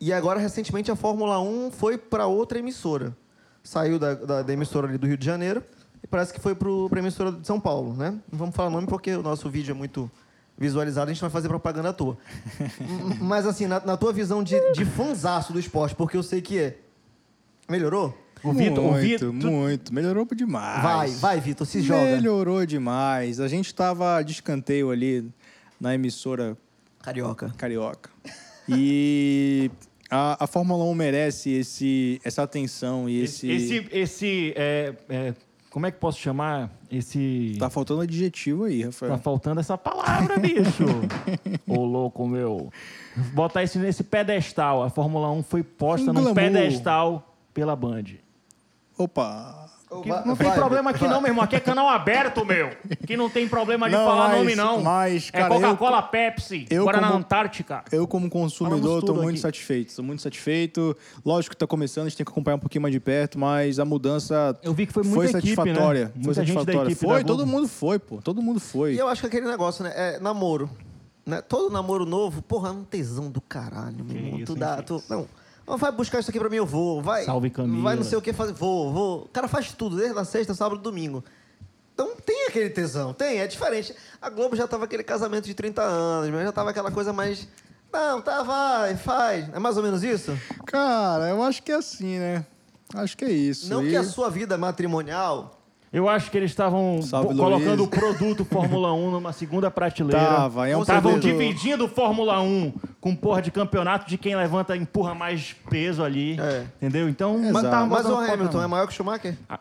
[0.00, 3.14] E agora, recentemente, a Fórmula 1 foi para outra emissora.
[3.62, 5.62] Saiu da, da- da emissora ali do Rio de Janeiro
[6.02, 8.12] e parece que foi para a emissora de São Paulo, né?
[8.32, 10.10] Não vamos falar nome porque o nosso vídeo é muito
[10.56, 12.16] visualizado, a gente vai fazer propaganda à toa.
[13.20, 16.58] Mas, assim, na, na tua visão de, de fanzaço do esporte, porque eu sei que
[16.58, 16.78] é.
[17.68, 18.16] Melhorou?
[18.42, 19.94] O Vitor, o muito, Vitor, tu- muito.
[19.94, 20.82] Melhorou demais.
[20.82, 22.16] Vai, vai, Vitor, se joga.
[22.16, 23.40] Melhorou demais.
[23.40, 25.30] A gente tava de escanteio ali
[25.80, 26.56] na emissora
[27.02, 27.52] Carioca.
[27.56, 28.10] carioca.
[28.68, 29.70] E
[30.10, 33.50] a, a Fórmula 1 merece esse, essa atenção e esse.
[33.50, 35.34] esse, esse é, é,
[35.70, 36.70] como é que posso chamar?
[36.90, 37.56] Esse...
[37.58, 39.12] Tá faltando adjetivo aí, Rafael.
[39.12, 40.84] Tá faltando essa palavra, bicho.
[41.66, 42.72] Ô, louco, meu.
[43.32, 44.82] Botar isso nesse pedestal.
[44.82, 48.04] A Fórmula 1 foi posta Um num pedestal pela Band.
[49.04, 49.66] Opa!
[50.04, 51.08] Que não tem vai, problema aqui vai.
[51.08, 51.42] não, meu irmão.
[51.42, 52.70] Aqui é canal aberto, meu.
[53.04, 54.80] Que não tem problema de Não, falar mas- nome, não.
[54.82, 57.82] mas, é cara, Coca-Cola, Pepsi, eu Guaraná como- Antártica.
[57.90, 59.38] Eu, como consumidor, estou muito aqui.
[59.40, 59.88] satisfeito.
[59.88, 60.96] Estou muito satisfeito.
[61.24, 63.80] Lógico que está começando, a gente tem que acompanhar um pouquinho mais de perto, mas
[63.80, 66.12] a mudança Eu vi que foi muita equipe, satisfatória.
[66.14, 66.22] né?
[66.24, 66.94] Foi satisfatória.
[66.94, 68.18] foi, todo mundo foi, pô.
[68.22, 68.94] Todo mundo foi.
[68.94, 69.92] E eu acho que aquele negócio, né?
[69.96, 70.70] É namoro.
[71.26, 71.40] Né?
[71.42, 74.44] Todo namoro novo, porra, é um tesão do caralho, meu irmão.
[74.44, 75.26] tu dá, tu, não.
[75.76, 77.02] Vai buscar isso aqui pra mim, eu vou.
[77.02, 77.82] Vai, Salve, Camila.
[77.82, 78.52] Vai não sei o que fazer.
[78.52, 79.22] Vou, vou.
[79.24, 81.24] O cara faz tudo, desde a sexta, sábado, domingo.
[81.94, 83.94] Então tem aquele tesão, tem, é diferente.
[84.22, 87.46] A Globo já tava aquele casamento de 30 anos, mas já tava aquela coisa mais.
[87.92, 89.48] Não, tá, vai, faz.
[89.52, 90.36] É mais ou menos isso?
[90.66, 92.46] Cara, eu acho que é assim, né?
[92.94, 93.68] Acho que é isso.
[93.68, 95.59] Não E- que a sua vida matrimonial.
[95.92, 97.80] Eu acho que eles estavam Salve, colocando Luiz.
[97.80, 100.24] o produto Fórmula 1 numa segunda prateleira.
[100.24, 105.14] Tava, é um Estavam dividindo Fórmula 1 com porra de campeonato de quem levanta empurra
[105.14, 106.38] mais peso ali.
[106.40, 106.64] É.
[106.76, 107.08] Entendeu?
[107.08, 107.52] Então, Exato.
[107.52, 109.36] mas Mas botando o Hamilton é maior que o Schumacher?
[109.48, 109.58] Ah,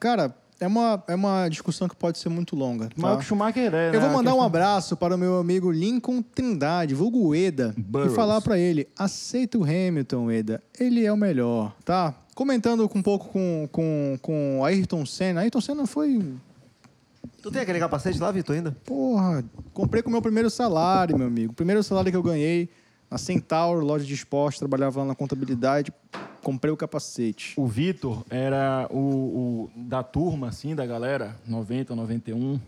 [0.00, 2.88] Cara, é uma, é uma discussão que pode ser muito longa.
[2.96, 3.18] Maior tá?
[3.20, 3.94] que o Schumacher é.
[3.94, 4.16] Eu vou né?
[4.16, 8.12] mandar um abraço para o meu amigo Lincoln Trindade, vulgo Eda, Burroughs.
[8.12, 10.62] e falar para ele: aceita o Hamilton, Eda.
[10.78, 12.12] Ele é o melhor, tá?
[12.38, 15.40] Comentando um pouco com, com, com Ayrton Senna.
[15.40, 16.36] Ayrton Senna foi.
[17.42, 18.70] Tu tem aquele capacete lá, Vitor, ainda?
[18.84, 21.52] Porra, comprei com o meu primeiro salário, meu amigo.
[21.52, 22.68] Primeiro salário que eu ganhei
[23.10, 25.92] na Centaur, loja de esporte, trabalhava lá na contabilidade.
[26.40, 27.54] Comprei o capacete.
[27.56, 32.60] O Vitor era o, o da turma, assim, da galera, 90, 91.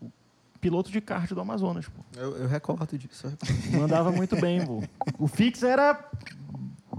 [0.00, 0.10] o
[0.58, 2.00] Piloto de kart do Amazonas, pô.
[2.18, 3.26] Eu, eu recordo disso.
[3.26, 3.78] eu recordo.
[3.78, 4.82] Mandava muito bem, pô.
[5.18, 6.10] O Fix era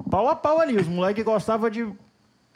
[0.10, 0.76] pau a pau ali.
[0.78, 1.88] Os moleques gostavam de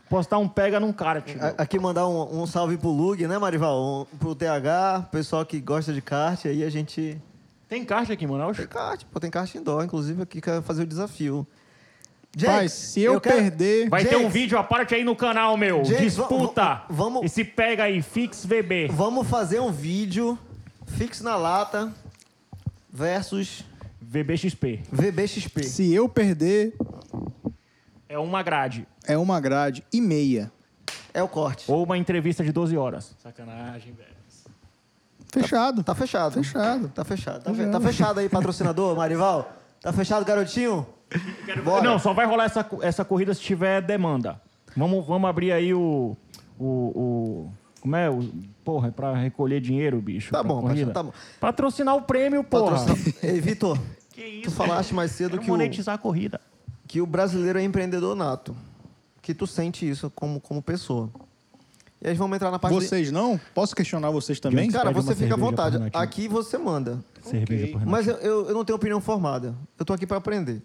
[0.09, 1.23] postar um pega num kart.
[1.57, 4.07] Aqui mandar um, um salve pro Lug, né, Marival?
[4.11, 7.21] Um, pro TH, pessoal que gosta de kart, aí a gente.
[7.67, 8.55] Tem kart aqui em Manaus?
[8.57, 11.45] Tem kart, pô, tem kart indoor, inclusive aqui quer fazer o desafio.
[12.45, 13.89] Pai, se eu, quero- perder.
[13.89, 15.83] Vai ter um vídeo à parte aí no canal, meu.
[15.83, 16.61] Jenks, Disputa.
[16.63, 18.87] va- va- vamos- Esse pega aí, Fix VB.
[18.91, 20.37] Vamos fazer um vídeo
[20.85, 21.91] fixo na lata
[22.91, 23.63] versus
[24.09, 24.83] VBXP.
[24.91, 25.63] VBXP.
[25.63, 26.73] Se eu perder,
[28.07, 28.87] É uma grade.
[29.05, 30.51] é uma grade e meia.
[31.13, 31.69] É o corte.
[31.69, 33.15] Ou uma entrevista de 12 horas.
[33.21, 34.15] Sacanagem, velho.
[35.31, 35.83] Fechado.
[35.83, 36.33] Tá fechado.
[36.41, 36.89] Fechado.
[36.89, 37.43] Tá fechado.
[37.43, 39.51] Tá, fe- tá fechado aí, patrocinador, Marival?
[39.81, 40.87] Tá fechado, garotinho?
[41.63, 41.83] Bora.
[41.83, 44.39] Não, só vai rolar essa, co- essa corrida se tiver demanda.
[44.75, 46.15] Vamos, vamos abrir aí o.
[46.57, 46.65] O.
[46.65, 48.09] o- como é?
[48.09, 48.23] O,
[48.63, 50.31] porra, é pra recolher dinheiro, bicho.
[50.31, 50.91] Tá pra bom, corrida.
[50.91, 51.13] Tá bom.
[51.39, 52.77] Patrocinar o prêmio, porra.
[52.77, 53.77] Patrocina- Ei, Vitor,
[54.17, 54.51] Que tu isso?
[54.55, 56.41] falaste mais cedo que o, monetizar a corrida.
[56.87, 58.55] que o brasileiro é empreendedor nato.
[59.21, 61.09] Que tu sente isso como, como pessoa.
[62.01, 62.77] E aí vamos entrar na parte...
[62.79, 63.39] de- Vocês não?
[63.53, 64.69] Posso questionar vocês também?
[64.71, 65.77] Cara, você fica à vontade.
[65.93, 66.99] Aqui você manda.
[67.23, 69.53] Cerveja por Mas eu, eu, eu não tenho opinião formada.
[69.77, 70.61] Eu tô aqui para aprender.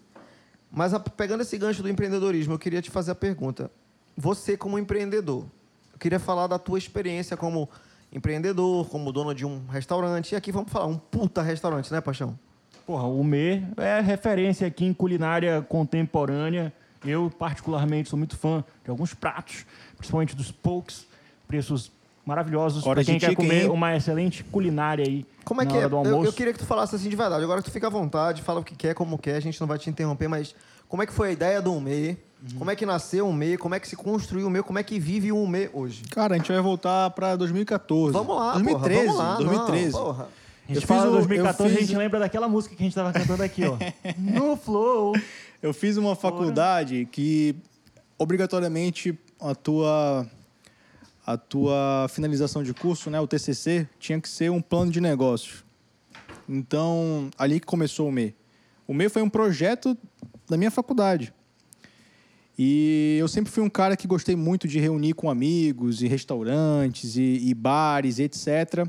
[0.71, 3.69] Mas a- pegando esse gancho do empreendedorismo, eu queria te fazer a pergunta.
[4.15, 5.45] Você, como empreendedor,
[5.91, 7.67] eu queria falar da tua experiência como
[8.11, 10.31] empreendedor, como dono de um restaurante.
[10.31, 12.37] E aqui vamos falar, um puta restaurante, né, Paixão?
[12.85, 16.73] Porra, o Me é referência aqui em culinária contemporânea.
[17.05, 19.65] Eu, particularmente, sou muito fã de alguns pratos,
[19.97, 21.05] principalmente dos pokes,
[21.47, 21.91] preços
[22.25, 23.69] maravilhosos Hora para quem quer chicken, comer hein?
[23.69, 25.83] uma excelente culinária aí Como é na que é?
[25.83, 26.25] Eu, almoço.
[26.25, 27.43] eu queria que tu falasse assim de verdade.
[27.43, 29.77] Agora tu fica à vontade, fala o que quer, como quer, a gente não vai
[29.77, 30.55] te interromper, mas
[30.87, 32.17] como é que foi a ideia do UME?
[32.41, 32.59] Uhum.
[32.59, 33.57] Como é que nasceu o UME?
[33.57, 34.63] Como é que se construiu o UME?
[34.63, 36.03] Como é que vive o UME hoje?
[36.11, 38.13] Cara, a gente vai voltar pra 2014.
[38.13, 39.05] Vamos lá, 2013.
[39.05, 39.35] porra, vamos lá.
[39.35, 39.93] 2013.
[39.93, 40.27] Não, porra.
[40.69, 42.81] A gente Eu fala fiz o- 2014, eu a gente fiz- lembra daquela música que
[42.81, 43.77] a gente tava cantando aqui, ó.
[44.17, 45.13] no Flow.
[45.61, 47.55] Eu fiz uma faculdade que
[48.17, 50.27] obrigatoriamente a tua
[51.25, 55.63] a tua finalização de curso, né, o TCC, tinha que ser um plano de negócios.
[56.49, 58.35] Então, ali que começou o MEI.
[58.85, 59.97] O MEI foi um projeto
[60.49, 61.33] da minha faculdade.
[62.59, 67.15] E eu sempre fui um cara que gostei muito de reunir com amigos e restaurantes
[67.15, 68.85] e, e bares, etc.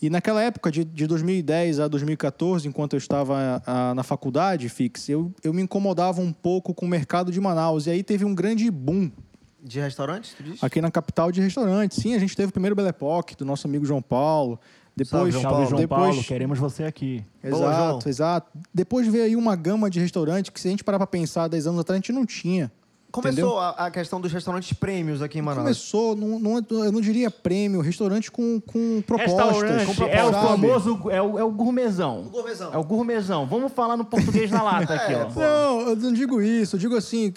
[0.00, 5.08] E naquela época, de, de 2010 a 2014, enquanto eu estava ah, na faculdade, Fix,
[5.08, 7.86] eu, eu me incomodava um pouco com o mercado de Manaus.
[7.86, 9.10] E aí teve um grande boom
[9.60, 10.62] De restaurante, tu diz?
[10.62, 12.00] aqui na capital de restaurantes.
[12.00, 14.60] Sim, a gente teve o primeiro Belle Époque, do nosso amigo João Paulo.
[14.94, 15.68] Depois, João Salve, Paulo.
[15.68, 17.24] João depois, Paulo, queremos você aqui.
[17.42, 17.70] Boa, João.
[17.70, 18.58] Exato, exato.
[18.74, 21.68] Depois veio aí uma gama de restaurantes que, se a gente parar para pensar 10
[21.68, 22.70] anos atrás, a gente não tinha.
[23.10, 25.62] Começou a, a questão dos restaurantes prêmios aqui em Manaus.
[25.64, 29.62] Começou, não, não- eu não diria prêmio, restaurante com, com propostas.
[29.62, 32.20] Restaurante com é o famoso, é o, é o gourmetzão.
[32.20, 32.74] O gourmetzão.
[32.74, 33.46] É o gourmetzão.
[33.46, 35.28] Vamos falar no português na lata aqui, É, ó.
[35.40, 36.76] Não, eu não digo isso.
[36.76, 37.32] Eu digo assim,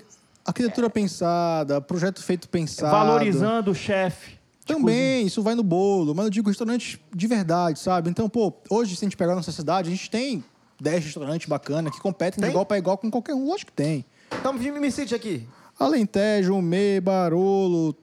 [0.45, 2.91] arquitetura pensada, projeto feito pensado.
[2.91, 4.41] Valorizando o chefe.
[4.65, 6.13] Também, isso vai no bolo.
[6.13, 8.09] Mas eu digo restaurantes de verdade, sabe?
[8.09, 10.43] Então, pô, hoje, se a gente pegar a nossa cidade, a gente tem
[10.81, 12.49] 10 restaurantes bacanas que competem Tem?
[12.49, 13.47] de igual para igual com qualquer um.
[13.47, 14.05] Lógico que tem.
[14.39, 15.47] Então, me, me cite aqui.
[15.83, 17.95] Alentejo, Me, Barolo,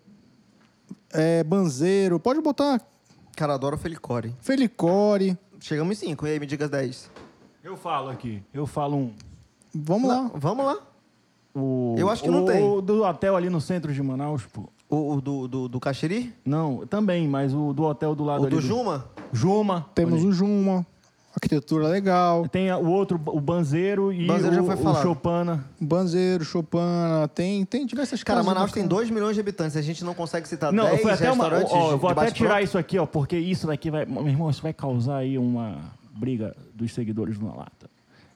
[1.13, 2.19] é, Banzeiro.
[2.21, 2.81] Pode botar
[3.37, 4.35] Cara, adoro Felicore.
[4.41, 5.39] Felicore.
[5.61, 6.27] Chegamos em cinco.
[6.27, 7.09] E aí, me diga 10.
[7.63, 8.43] Eu falo aqui.
[8.53, 9.13] Eu falo um.
[9.73, 10.29] Vamos lá.
[10.35, 10.79] Vamos lá.
[11.55, 12.61] O, Eu acho que o, não tem.
[12.63, 14.69] O do hotel ali no centro de Manaus, pô.
[14.91, 16.35] O, o do, do, do Caxiri?
[16.45, 18.57] Não, também, mas o do hotel do lado O ali.
[18.57, 19.09] do Juma?
[19.33, 19.87] Juma.
[19.95, 20.85] Temos o Juma,
[21.39, 22.49] arquitetura legal.
[22.49, 25.03] Tem o outro, o Banzeiro e Banzeiro já o, foi o falado.
[25.03, 25.65] Chopana.
[25.81, 28.53] Banzeiro, Chopana, tem, tem diversas Cara, casas.
[28.53, 29.07] Manaus tem bacanas.
[29.07, 29.77] 2 milhões de habitantes.
[29.77, 31.45] A gente não consegue citar Não, 10 foi até uma.
[31.45, 34.05] restaurantes Ó, eu vou até tirar isso aqui, ó, porque isso daqui vai.
[34.05, 35.79] Meu irmão, isso vai causar aí uma
[36.13, 37.89] briga dos seguidores do Na Lata.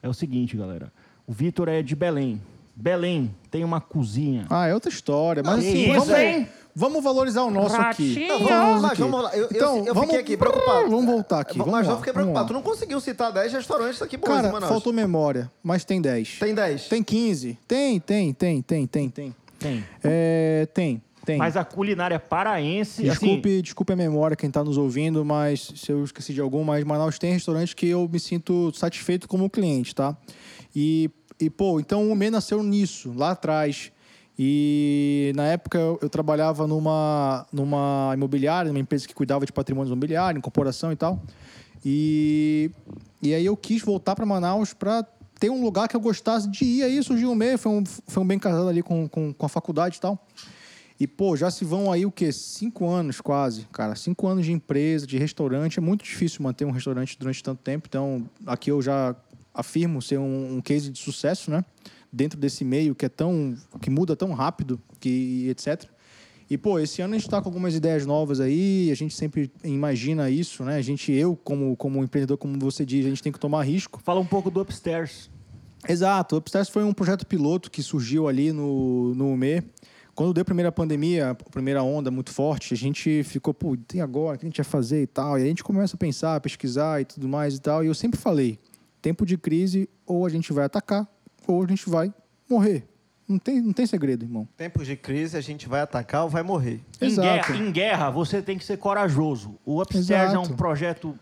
[0.02, 0.92] É o seguinte, galera.
[1.26, 2.40] O Vitor é de Belém.
[2.74, 4.46] Belém tem uma cozinha.
[4.50, 5.42] Ah, é outra história.
[5.44, 6.48] Mas assim, isso, vamos, hein?
[6.74, 8.14] vamos valorizar o nosso aqui.
[8.14, 8.28] Ratinho.
[8.28, 9.00] Não, Vamos vamos, mas aqui.
[9.02, 9.36] vamos lá.
[9.36, 10.88] Eu, eu- Então, eu, vamos- fiquei aqui preocupado.
[10.90, 11.58] Vamos voltar aqui.
[11.58, 12.46] Mas vamos eu lá, fiquei vamos preocupado.
[12.48, 14.70] Tu não conseguiu citar 10 restaurantes aqui bons em Cara, Manaus.
[14.72, 16.38] faltou memória, mas tem 10.
[16.38, 16.88] Tem 10.
[16.88, 17.58] Tem 15.
[17.68, 19.34] Tem, tem, tem, tem, tem, tem.
[19.58, 19.84] Tem.
[20.02, 21.36] É, tem, tem.
[21.38, 23.02] Mas a culinária paraense.
[23.04, 26.64] Desculpe, Assim, desculpe a memória quem está nos ouvindo, mas se eu esqueci de algum,
[26.64, 30.16] mas Manaus tem restaurante que eu me sinto satisfeito como cliente, tá?
[30.74, 31.10] E,
[31.42, 33.90] e pô, então o Me nasceu nisso, lá atrás.
[34.38, 39.88] E na época eu, eu trabalhava numa, numa imobiliária, numa empresa que cuidava de patrimônio
[39.88, 41.20] imobiliário, incorporação e tal.
[41.84, 42.70] E,
[43.20, 45.02] e aí eu quis voltar para Manaus para
[45.40, 46.84] ter um lugar que eu gostasse de ir.
[46.84, 49.48] Aí surgiu o Me, foi um, foi um bem casado ali com, com, com a
[49.48, 50.24] faculdade e tal.
[51.00, 52.30] E, pô, já se vão aí o quê?
[52.30, 53.96] Cinco anos quase, cara.
[53.96, 55.80] Cinco anos de empresa, de restaurante.
[55.80, 57.88] É muito difícil manter um restaurante durante tanto tempo.
[57.88, 59.16] Então, aqui eu já
[59.54, 61.64] afirmo ser um, um case de sucesso, né?
[62.12, 63.56] Dentro desse meio que é tão...
[63.80, 65.88] que muda tão rápido, que etc.
[66.50, 68.90] E, pô, esse ano a gente tá com algumas ideias novas aí.
[68.90, 70.76] A gente sempre imagina isso, né?
[70.76, 74.00] A gente, eu, como, como empreendedor, como você diz, a gente tem que tomar risco.
[74.04, 75.30] fala um pouco do Upstairs.
[75.88, 79.62] Exato, o Upstairs foi um projeto piloto que surgiu ali no, no UME.
[80.14, 84.02] Quando deu a primeira pandemia, a primeira onda muito forte, a gente ficou, pô, tem
[84.02, 85.38] agora, o que a gente vai fazer e tal.
[85.38, 87.82] E aí a gente começa a pensar, pesquisar e tudo mais e tal.
[87.82, 88.58] E eu sempre falei,
[89.02, 91.06] tempo de crise, ou a gente vai atacar,
[91.46, 92.14] ou a gente vai
[92.48, 92.86] morrer.
[93.28, 94.46] Não tem, não tem segredo, irmão.
[94.56, 96.80] Tempos de crise, a gente vai atacar ou vai morrer.
[97.00, 97.22] Em Exato.
[97.52, 99.58] guerra, em guerra, você tem que ser corajoso.
[99.64, 101.18] O Upstairs é um projeto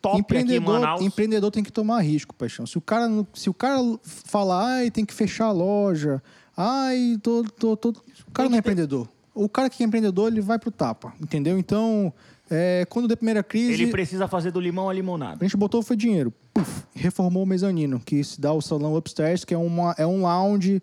[0.00, 1.00] top aqui em empreendedor, Manaus.
[1.02, 2.66] empreendedor tem que tomar risco, paixão.
[2.66, 6.20] Se o cara, não- se o cara falar, ai, tem que fechar a loja,
[6.56, 7.90] ai, tô, tô, tô...
[7.90, 9.08] o cara não é empreendedor.
[9.34, 11.56] O cara que é empreendedor, ele vai pro tapa, entendeu?
[11.58, 12.12] Então,
[12.50, 15.38] é, quando deu a primeira crise, Ele precisa fazer do limão a limonada.
[15.40, 19.44] a gente botou foi dinheiro, puf, reformou o mezanino, que se dá o salão upstairs,
[19.44, 20.82] que é, uma, é um lounge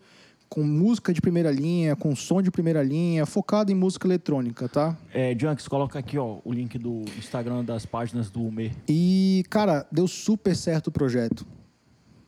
[0.50, 4.98] com música de primeira linha, com som de primeira linha, focado em música eletrônica, tá?
[5.14, 8.72] É, Junks, coloca aqui ó, o link do Instagram das páginas do UME.
[8.88, 11.46] E, cara, deu super certo o projeto.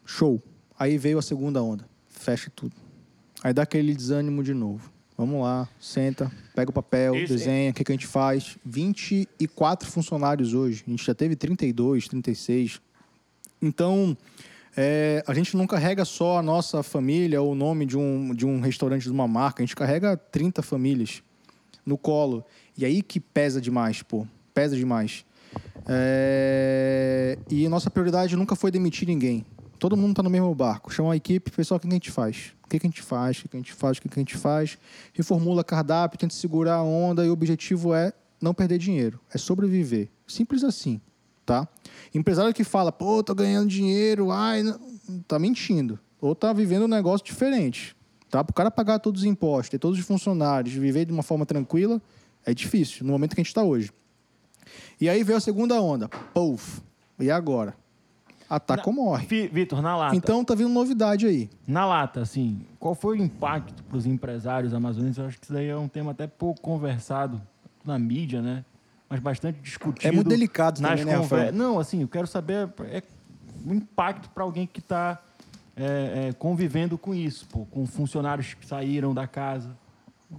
[0.05, 0.41] Show.
[0.77, 1.85] Aí veio a segunda onda.
[2.07, 2.75] Fecha tudo.
[3.43, 4.91] Aí dá aquele desânimo de novo.
[5.17, 8.57] Vamos lá, senta, pega o papel, Isso, desenha, o que, que a gente faz?
[8.65, 10.83] 24 funcionários hoje.
[10.87, 12.81] A gente já teve 32, 36.
[13.61, 14.17] Então,
[14.75, 18.45] é, a gente não carrega só a nossa família ou o nome de um, de
[18.45, 19.61] um restaurante de uma marca.
[19.61, 21.21] A gente carrega 30 famílias.
[21.85, 22.45] no colo.
[22.77, 24.25] E aí que pesa demais, pô.
[24.53, 25.25] Pesa demais.
[25.87, 29.45] É, E nossa prioridade nunca foi demitir ninguém.
[29.79, 30.93] Todo mundo tá no mesmo barco.
[30.93, 32.53] Chama a equipe, pessoal, o que a gente faz?
[32.63, 33.39] O que a gente faz?
[33.39, 33.97] O que a gente faz?
[33.97, 34.77] O que a gente faz?
[35.11, 39.19] Reformula cardápio, tenta segurar a onda e o objetivo é não perder dinheiro.
[39.33, 40.09] É sobreviver.
[40.27, 41.01] Simples assim,
[41.45, 41.67] tá?
[42.13, 44.79] Empresário que fala, pô, tô ganhando dinheiro, ai, não...
[45.27, 45.99] tá mentindo.
[46.19, 47.95] Ou tá vivendo um negócio diferente,
[48.29, 48.43] tá?
[48.43, 52.01] Pro cara pagar todos os impostos, ter todos os funcionários, viver de uma forma tranquila,
[52.45, 53.91] é difícil, no momento que a gente está hoje.
[54.99, 56.07] E aí veio a segunda onda.
[56.33, 56.81] Pouf.
[57.19, 57.75] E agora?
[58.49, 59.25] Ataca ou morre.
[59.27, 60.15] Vi- Vitor, na lata.
[60.15, 61.49] Então tá vindo novidade aí.
[61.65, 65.17] Na lata, assim, qual foi o impacto para os empresários amazonenses?
[65.17, 67.41] Eu acho que isso daí é um tema até pouco conversado
[67.85, 68.65] na mídia, né?
[69.11, 70.07] Mas bastante discutido.
[70.07, 71.53] É muito delicado nas também, né, conver- Rafael?
[71.53, 73.03] Não, assim, eu quero saber é,
[73.65, 75.21] o impacto para alguém que está
[76.37, 79.75] convivendo com isso, pô, com funcionários que saíram da casa.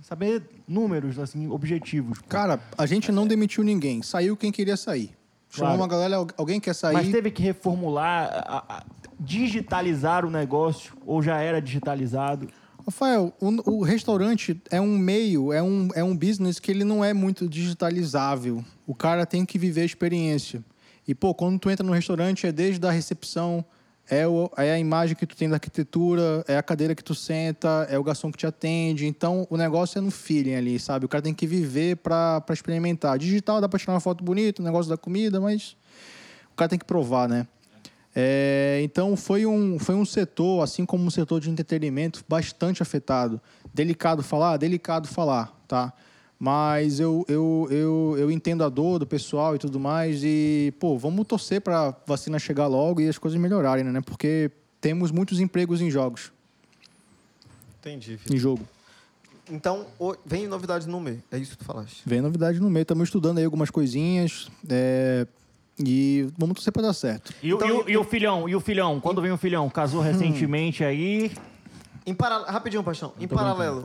[0.00, 2.18] Saber números, assim, objetivos.
[2.20, 2.28] pô.
[2.28, 4.02] Cara, a gente não demitiu ninguém.
[4.02, 5.10] Saiu quem queria sair.
[5.50, 5.82] Chamou Claro.
[5.82, 6.94] uma galera, al- alguém quer sair.
[6.94, 8.82] Mas teve que reformular, a- a-
[9.20, 12.48] digitalizar o negócio, ou já era digitalizado?
[12.84, 17.04] Rafael, o, o restaurante é um meio, é um, é um business que ele não
[17.04, 18.64] é muito digitalizável.
[18.86, 20.64] O cara tem que viver a experiência.
[21.06, 23.64] E, pô, quando tu entra no restaurante, é desde a recepção,
[24.08, 27.14] é, o, é a imagem que tu tem da arquitetura, é a cadeira que tu
[27.14, 29.06] senta, é o garçom que te atende.
[29.06, 31.06] Então, o negócio é no feeling ali, sabe?
[31.06, 33.18] O cara tem que viver pra experimentar.
[33.18, 35.76] Digital dá pra tirar uma foto bonita, o negócio da comida, mas
[36.52, 37.46] o cara tem que provar, né?
[38.14, 43.40] É, então foi um, foi um setor, assim como um setor de entretenimento, bastante afetado.
[43.72, 44.56] Delicado falar?
[44.58, 45.92] Delicado falar, tá?
[46.38, 50.22] Mas eu, eu, eu, eu entendo a dor do pessoal e tudo mais.
[50.24, 54.00] E, pô, vamos torcer para a vacina chegar logo e as coisas melhorarem, né?
[54.00, 54.50] Porque
[54.80, 56.32] temos muitos empregos em jogos,
[57.78, 58.68] Entendi, em jogo.
[59.50, 59.86] Então,
[60.24, 61.22] vem novidades no meio.
[61.30, 62.02] É isso que tu falaste.
[62.06, 62.82] Vem novidade no meio.
[62.82, 64.48] Estamos estudando aí algumas coisinhas.
[64.68, 65.26] é,
[65.86, 67.32] e vamos torcer para dar certo.
[67.42, 68.48] E, o- Então, e o, e- o filhão?
[68.48, 69.00] E o filhão?
[69.00, 69.68] Quando vem o filhão?
[69.70, 71.32] Casou recentemente aí.
[72.06, 72.38] Em para...
[72.50, 73.12] Rapidinho, Paixão.
[73.20, 73.82] Em paralelo,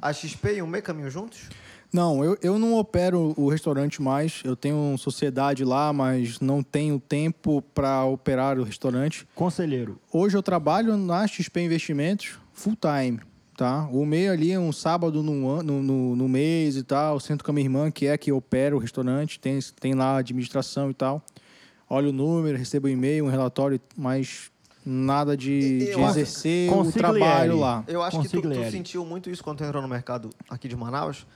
[0.00, 1.48] a XP e o MEI caminham juntos?
[1.92, 4.42] Não, eu, eu não opero o restaurante mais.
[4.44, 9.26] Eu tenho sociedade lá, mas não tenho tempo para operar o restaurante.
[9.34, 9.98] Conselheiro.
[10.12, 13.18] Hoje eu trabalho na XP Investimentos full time,
[13.56, 13.88] tá?
[13.90, 17.18] O meio ali é um sábado no, an- no, no, no mês e tal.
[17.18, 20.18] Sento com a minha irmã, que é que opera o restaurante, tem, tem lá a
[20.18, 21.20] administração e tal.
[21.92, 24.48] Olho o número, recebo um e-mail, um relatório, mas
[24.86, 27.82] nada de, Eu de exercer o trabalho lá.
[27.88, 30.76] Eu acho que tu, tu sentiu muito isso quando tu entrou no mercado aqui de
[30.76, 31.26] Manaus.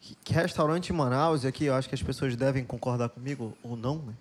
[0.00, 3.56] Que, que restaurante em Manaus, e aqui eu acho que as pessoas devem concordar comigo
[3.62, 4.14] ou não, né?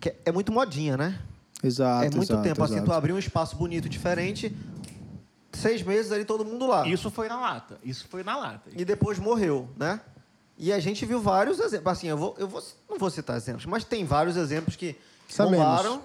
[0.00, 1.18] Que é- muito modinha, né?
[1.62, 2.64] Exato, é muito exato, tempo.
[2.64, 2.88] Assim, exato.
[2.88, 4.56] tu abrir um espaço bonito, diferente,
[5.52, 6.88] seis meses ali todo mundo lá.
[6.88, 7.78] Isso foi na lata.
[7.84, 8.70] Isso foi na lata.
[8.74, 10.00] E depois morreu, né?
[10.56, 11.92] E a gente viu vários exemplos.
[11.92, 14.96] Assim, eu, vou, eu vou, não vou citar exemplos, mas tem vários exemplos que
[15.28, 16.00] Sabemos.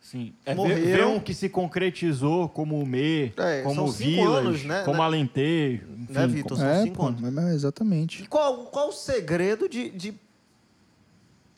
[0.00, 0.34] Sim.
[0.44, 0.82] É ver, Morreram.
[0.82, 4.82] ver um que se concretizou como o Me, É, como o cinco Village, anos, né?
[4.84, 5.04] como Né?
[5.04, 5.86] Alentejo.
[5.90, 6.58] Enfim, Né, Vitor?
[6.58, 7.54] São É, cinco pô, anos.
[7.54, 8.22] exatamente.
[8.22, 10.14] E qual, qual o segredo de, de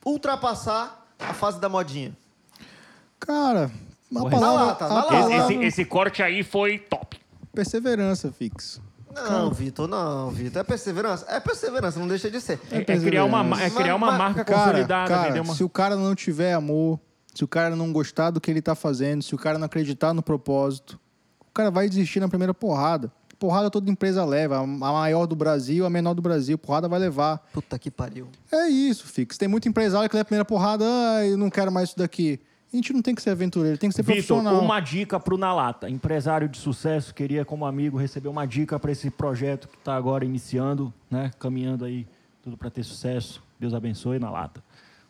[0.04, 2.16] ultrapassar a fase da modinha?
[3.18, 3.70] Cara,
[4.14, 4.88] a Porra, palavra, a lata.
[4.88, 7.18] palavra- Esse, esse- esse corte aí foi top.
[7.52, 8.82] perseverança, fixo.
[9.14, 10.60] Não, Vitor, não, Vitor.
[10.60, 11.24] É perseverança?
[11.28, 12.60] É perseverança, não deixa de ser.
[12.70, 15.54] É, é criar uma, ma- é criar uma mas- marca Cara, consolidada, cara, uma...
[15.54, 16.98] se o cara não tiver amor,
[17.34, 20.12] se o cara não gostar do que ele tá fazendo, se o cara não acreditar
[20.12, 20.98] no propósito,
[21.40, 23.10] o cara vai desistir na primeira porrada.
[23.38, 27.38] Porrada toda empresa leva, a maior do Brasil, a menor do Brasil, porrada vai levar.
[27.52, 28.28] Puta que pariu.
[28.50, 29.36] É isso, Fix.
[29.36, 32.40] Tem muito empresário que leva a primeira porrada, ah, eu não quero mais isso daqui.
[32.74, 34.60] A gente não tem que ser aventureiro, tem que ser Vitor, profissional.
[34.60, 35.88] uma dica pro Nalata.
[35.88, 40.24] Empresário de sucesso, queria como amigo receber uma dica para esse projeto que está agora
[40.24, 41.30] iniciando, né?
[41.38, 42.04] Caminhando aí
[42.42, 43.40] tudo para ter sucesso.
[43.60, 44.60] Deus abençoe Nalata.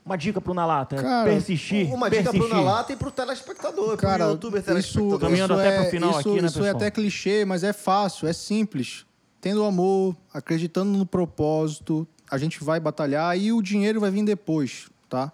[0.05, 2.49] Uma dica pro Nalata, é Cara, persistir, Uma dica persistir.
[2.51, 5.19] pro Nalata e pro telespectador, Cara, pro youtuber isso, telespectador.
[5.21, 6.77] Caminhando isso até é, pro final isso, aqui, né, isso é pessoal?
[6.77, 9.07] até clichê, mas é fácil, é simples.
[9.41, 14.91] Tendo amor, acreditando no propósito, a gente vai batalhar e o dinheiro vai vir depois,
[15.09, 15.33] tá?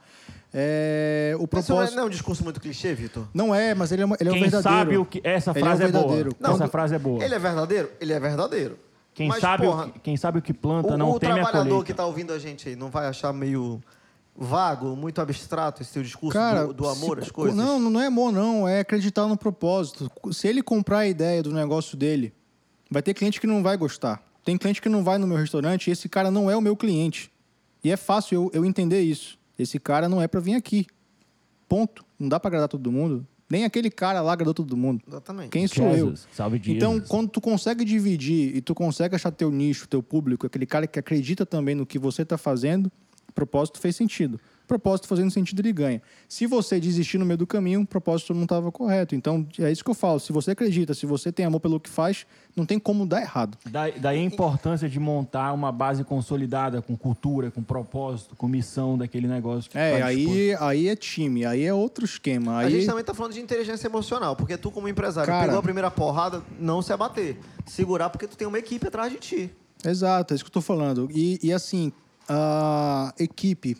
[0.52, 1.94] É, o é, propósito...
[1.96, 3.26] não é um discurso muito clichê, Vitor?
[3.32, 4.78] Não é, mas ele é, uma- ele é o Quem verdadeiro.
[4.78, 5.20] sabe o que...
[5.22, 6.02] Essa Ele frase é é, o boa.
[6.02, 6.36] verdadeiro.
[6.40, 7.24] Não, Essa frase é boa.
[7.24, 7.90] Ele é verdadeiro?
[8.00, 8.78] Ele é verdadeiro.
[9.14, 11.32] Quem, Mas, sabe porra, o que, quem sabe o que planta o, não o teme
[11.32, 11.84] a trabalhador colheita.
[11.86, 13.80] que tá ouvindo a gente aí não vai achar meio
[14.36, 17.56] vago, muito abstrato esse teu discurso Cara, do, do amor se- às coisas?
[17.56, 18.66] Não, não é amor, não.
[18.66, 20.10] É acreditar no propósito.
[20.32, 22.32] Se ele comprar a ideia do negócio dele,
[22.90, 24.22] vai ter cliente que não vai gostar.
[24.44, 26.76] Tem cliente que não vai no meu restaurante e esse cara não é o meu
[26.76, 27.30] cliente.
[27.84, 29.38] E é fácil eu, eu entender isso.
[29.62, 30.86] Esse cara não é para vir aqui.
[31.68, 32.04] Ponto.
[32.18, 33.26] Não dá para agradar todo mundo.
[33.48, 35.02] Nem aquele cara lá agradou todo mundo.
[35.06, 35.50] Exatamente.
[35.50, 36.06] Quem sou eu?
[36.06, 36.76] Jesus, salve Jesus.
[36.76, 40.86] Então, quando tu consegue dividir e tu consegue achar teu nicho, teu público, aquele cara
[40.86, 42.86] que acredita também no que você tá fazendo,
[43.28, 44.38] o propósito fez sentido.
[44.70, 46.00] Propósito fazendo sentido, ele ganha.
[46.28, 49.16] Se você desistir no meio do caminho, o propósito não estava correto.
[49.16, 50.20] Então, é isso que eu falo.
[50.20, 53.58] Se você acredita, se você tem amor pelo que faz, não tem como dar errado.
[53.68, 58.96] Daí, daí a importância de montar uma base consolidada com cultura, com propósito, com missão
[58.96, 59.68] daquele negócio.
[59.74, 62.52] É, tá aí, aí é time, aí é outro esquema.
[62.52, 65.58] A Aí, gente também tá falando de inteligência emocional, porque tu, como empresário, Cara- pegou
[65.58, 67.36] a primeira porrada, não se abater.
[67.66, 69.50] Segurar porque tu tem uma equipe atrás de ti.
[69.84, 71.08] Exato, é isso que eu tô falando.
[71.12, 71.90] E, e assim,
[72.28, 73.76] a equipe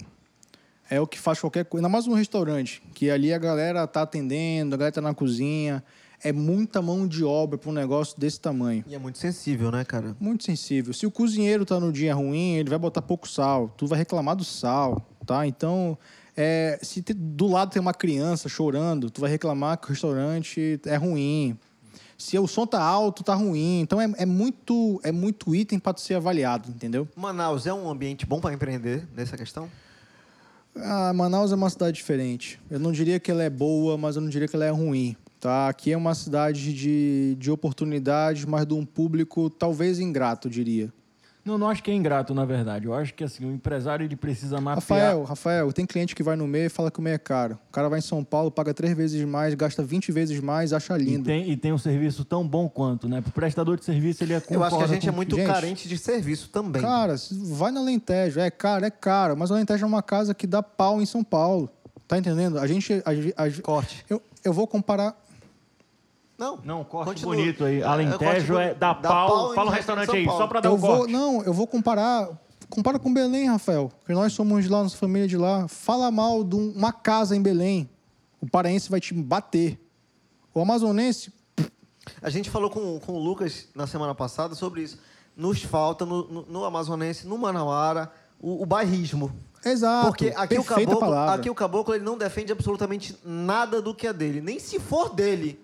[0.91, 1.81] é o que faz qualquer coisa.
[1.87, 5.83] Ainda mais um restaurante, que ali a galera tá atendendo, a galera tá na cozinha.
[6.23, 8.85] É muita mão de obra para um negócio desse tamanho.
[8.87, 10.15] E é muito sensível, né, cara?
[10.21, 10.93] Muito sensível.
[10.93, 13.73] Se o cozinheiro tá no dia ruim, ele vai botar pouco sal.
[13.79, 15.47] Tu vai reclamar do sal, tá?
[15.47, 15.97] Então,
[16.37, 20.79] é, se te- do lado tem uma criança chorando, tu vai reclamar que o restaurante
[20.85, 21.59] é ruim.
[22.19, 23.81] Se o som tá alto, tá ruim.
[23.81, 27.09] Então, é, é muito, é muito item para ser avaliado, entendeu?
[27.17, 29.71] Manaus é um ambiente bom para empreender nessa questão?
[30.77, 32.61] Ah, Manaus é uma cidade diferente.
[32.71, 35.17] Eu não diria que ela é boa, mas eu não diria que ela é ruim.
[35.41, 35.69] Tá?
[35.69, 40.93] Aqui é uma cidade de, de oportunidades, mas de um público talvez ingrato, diria.
[41.45, 42.85] Não, não acho que é ingrato, na verdade.
[42.87, 44.77] Eu acho que assim, o empresário ele precisa mapear.
[44.77, 47.59] Rafael, Rafael, tem cliente que vai no meio e fala que o meio é caro.
[47.69, 50.97] O cara vai em São Paulo, paga três vezes mais, gasta 20 vezes mais, acha
[50.99, 51.25] E lindo.
[51.25, 53.21] tem, e tem um serviço tão bom quanto, né?
[53.23, 55.89] Pro prestador de serviço, ele é Eu acho que a gente é muito Gente, carente
[55.89, 56.83] de serviço também.
[56.83, 60.47] Cara, vai na Alentejo, é caro, é caro, mas a Alentejo é uma casa que
[60.47, 61.71] dá pau em São Paulo.
[62.07, 62.59] Tá entendendo?
[62.59, 62.93] A gente.
[63.05, 64.05] A, a- Corte.
[64.11, 65.17] eu, eu vou comparar.
[66.41, 67.35] Não, Não, corte Continua.
[67.37, 67.81] bonito aí.
[67.81, 68.79] É, Alentejo é, bonito.
[68.79, 69.29] da pau.
[69.29, 71.13] pau Fala um restaurante aí, só pra dar Eu um vou, corte.
[71.13, 72.29] não, eu vou comparar.
[72.71, 73.91] Compara com Belém, Rafael.
[74.01, 75.69] Porque nós somos de lá, nossa família é de lá.
[75.69, 77.91] Fala mal de um- uma casa em Belém.
[78.41, 79.79] O paraense vai te bater.
[80.55, 81.31] O amazonense,
[82.23, 84.99] A gente falou com, com o Lucas na semana passada sobre isso.
[85.37, 88.11] Nos falta, no, no, no Amazonense, no Manauara,
[88.41, 89.31] o, o bairrismo.
[89.65, 90.07] exato.
[90.09, 91.35] Porque aqui o, caboclo, palavra.
[91.35, 94.41] aqui o caboclo ele não defende absolutamente nada do que é dele.
[94.41, 95.61] Nem se for dele.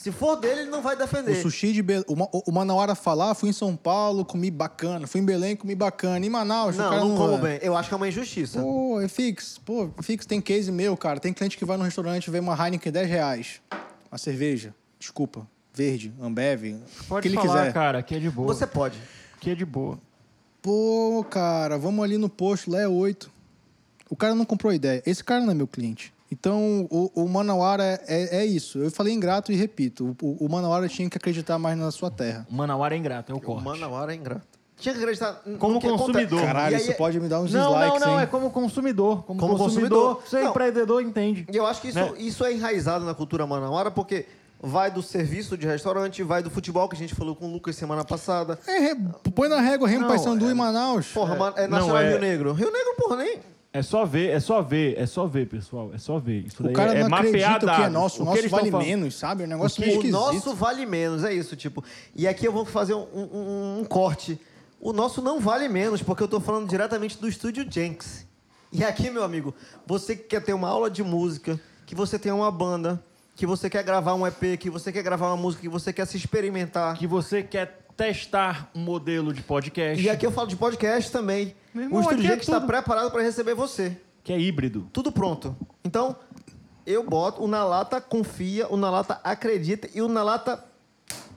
[0.00, 1.34] Se for dele, ele não vai O defender.
[1.42, 2.04] sushi de Belém.
[2.06, 5.08] O, o Manauara falar, fui em São Paulo, comi bacana.
[5.08, 6.24] Fui em Belém, comi bacana.
[6.24, 7.58] Em Manaus, o Não, cara não como é.
[7.58, 7.58] bem.
[7.66, 8.60] Eu acho que é uma injustiça.
[8.62, 9.58] Pô, é fix.
[9.58, 11.18] Pô, fix tem case meu, cara.
[11.18, 13.60] Tem cliente que vai no restaurante e vê uma Heineken 10 reais.
[14.08, 14.72] Uma cerveja.
[15.00, 15.44] Desculpa.
[15.74, 16.74] Verde, Ambev.
[16.76, 17.72] o Pode que ele falar, quiser.
[17.72, 18.54] cara, que é de boa.
[18.54, 18.96] Você pode.
[19.40, 19.98] Que é de boa.
[20.62, 23.28] Pô, cara, vamos ali no posto, lá é 8.
[24.08, 25.02] O cara não comprou ideia.
[25.04, 26.12] Esse cara não é meu cliente.
[26.30, 28.78] Então, o, o Manauara é, é, é isso.
[28.78, 30.14] Eu falei ingrato e repito.
[30.22, 32.46] O, o Manauara tinha que acreditar mais na sua terra.
[32.50, 33.64] O Manauara é ingrato, é o O corte.
[33.64, 34.46] Manauara é ingrato.
[34.76, 36.40] Tinha que acreditar no Como consumidor.
[36.40, 38.22] Caralho, aí- isso pode me dar uns Não, não, dislikes, não, hein?
[38.22, 39.24] é como consumidor.
[39.24, 40.22] Como, Como consumidor, consumidor.
[40.28, 40.50] você Não.
[40.50, 41.46] empreendedor entende.
[41.52, 42.12] E eu acho que isso, Né?
[42.18, 44.26] isso é enraizado na cultura manauara, porque
[44.62, 47.74] vai do serviço de restaurante, vai do futebol, que a gente falou com o Lucas
[47.74, 48.56] semana passada.
[48.68, 48.96] É, re-
[49.34, 51.08] põe na régua Remo Não, Paysandu é- e Manaus.
[51.08, 52.52] Porra, É, é, não, Nacional é- Rio Negro.
[52.52, 53.38] Rio Negro, porra, nem...
[53.72, 55.90] É só ver, é só ver, é só ver, pessoal.
[55.94, 56.46] É só ver.
[56.46, 58.22] Isso O daí cara é, não é mapear acredita o que é nosso.
[58.22, 58.86] O que nosso vale falando.
[58.86, 59.42] menos, sabe?
[59.42, 60.12] É um negócio O meio esquisito.
[60.18, 61.84] nosso vale menos, é isso, tipo.
[62.16, 64.40] E aqui eu vou fazer um, um- um corte.
[64.80, 68.26] O nosso não vale menos, porque eu tô falando diretamente do estúdio Jenks.
[68.72, 69.54] E aqui, meu amigo,
[69.86, 73.02] você que quer ter uma aula de música, que você tem uma banda,
[73.36, 76.06] que você quer gravar um EP, que você quer gravar uma música, que você quer
[76.06, 76.96] se experimentar.
[76.96, 81.52] Que você quer testar um modelo de podcast E aqui eu falo de podcast também.
[81.74, 84.00] Irmão, o estúdio é Jenks está preparado para receber você.
[84.22, 84.88] que é híbrido.
[84.92, 85.56] Tudo pronto.
[85.84, 86.14] Então,
[86.86, 90.64] eu boto, o Nalata confia, o Nalata acredita e o Nalata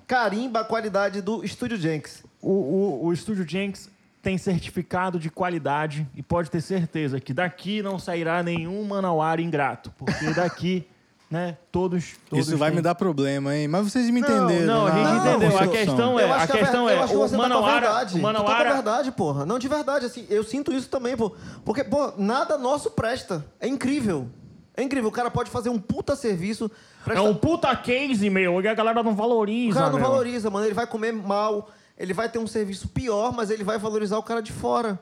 [0.05, 2.24] carimba a qualidade do Estúdio Jenks.
[2.39, 3.89] O, o, o Estúdio Jenks
[4.22, 9.91] tem certificado de qualidade e pode ter certeza que daqui não sairá nenhum manauara ingrato.
[9.97, 10.88] Porque daqui,
[11.32, 12.12] né, todos...
[12.30, 13.68] todos Isso vai têm- me dar problema, hein?
[13.68, 14.66] Mas vocês me Não, entenderam.
[14.68, 14.96] não, a né?
[15.04, 15.58] gente Não, entendeu.
[15.58, 17.38] A questão é, eu acho a que, a questão é, o você tá com a
[17.38, 18.10] manauara, verdade.
[18.14, 19.46] o Tu tá manauara, verdade, porra.
[19.46, 21.32] Não, de verdade, assim, eu sinto isso também, pô.
[21.64, 23.46] Porque, pô, nada nosso presta.
[23.60, 24.28] É incrível.
[24.76, 25.10] É incrível.
[25.10, 26.66] O cara pode fazer um puta serviço.
[26.66, 30.10] é presta- um puta case, meu, e a galera não valoriza, O cara não meu.
[30.10, 30.66] valoriza, mano.
[30.66, 34.24] Ele vai comer mal, ele vai ter um serviço pior, mas ele vai valorizar o
[34.24, 35.00] cara de fora.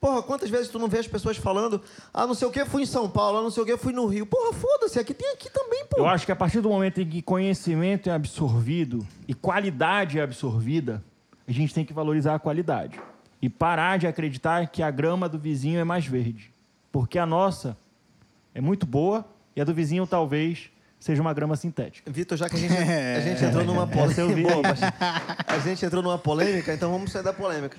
[0.00, 1.80] Porra, quantas vezes tu não vê as pessoas falando,
[2.12, 3.92] ah, não sei o que, fui em São Paulo, ah, não sei o que, fui
[3.92, 4.26] no Rio.
[4.26, 5.98] Porra, foda-se, aqui tem aqui também, pô.
[5.98, 10.22] Eu acho que a partir do momento em que conhecimento é absorvido e qualidade é
[10.22, 11.02] absorvida,
[11.48, 13.00] a gente tem que valorizar a qualidade.
[13.40, 16.50] E parar de acreditar que a grama do vizinho é mais verde.
[16.90, 17.76] Porque a nossa
[18.54, 19.24] é muito boa
[19.54, 22.10] e a do vizinho talvez seja uma grama sintética.
[22.10, 24.94] Vitor, já que a gente, a gente entrou numa polêmica.
[25.46, 27.76] a gente entrou numa polêmica, então vamos sair da polêmica.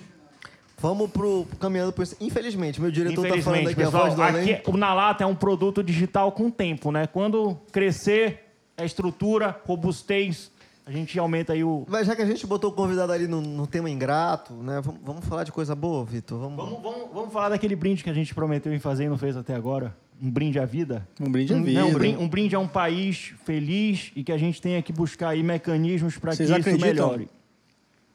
[0.79, 4.21] Vamos pro caminhando por Infelizmente, meu diretor tá falando Infelizmente, aqui a pessoal, voz do
[4.21, 4.53] além.
[4.53, 7.07] aqui, o Na Lata é um produto digital com tempo, né?
[7.07, 8.43] Quando crescer
[8.77, 10.51] a estrutura, robustez,
[10.85, 11.83] a gente aumenta aí o...
[11.87, 14.79] Mas já que a gente botou o convidado ali no, no tema ingrato, né?
[14.81, 16.39] Vamos, vamos falar de coisa boa, Vitor.
[16.39, 16.55] Vamos...
[16.55, 19.35] Vamos, vamos, vamos falar daquele brinde que a gente prometeu em fazer e não fez
[19.35, 19.95] até agora?
[20.21, 21.07] Um brinde à vida?
[21.19, 21.81] Um brinde à vida.
[21.81, 24.93] Não, um brinde, um brinde a um país feliz e que a gente tenha que
[24.93, 27.27] buscar aí mecanismos para que isso melhore.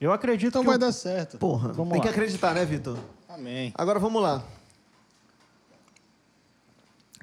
[0.03, 1.39] Eu acredito Então que vai o- dar certo.
[1.39, 2.03] Porra, Vamos tem lá.
[2.03, 2.99] que acreditar, né, Vitor?
[3.29, 3.73] Amém.
[3.77, 4.43] Agora vamos lá.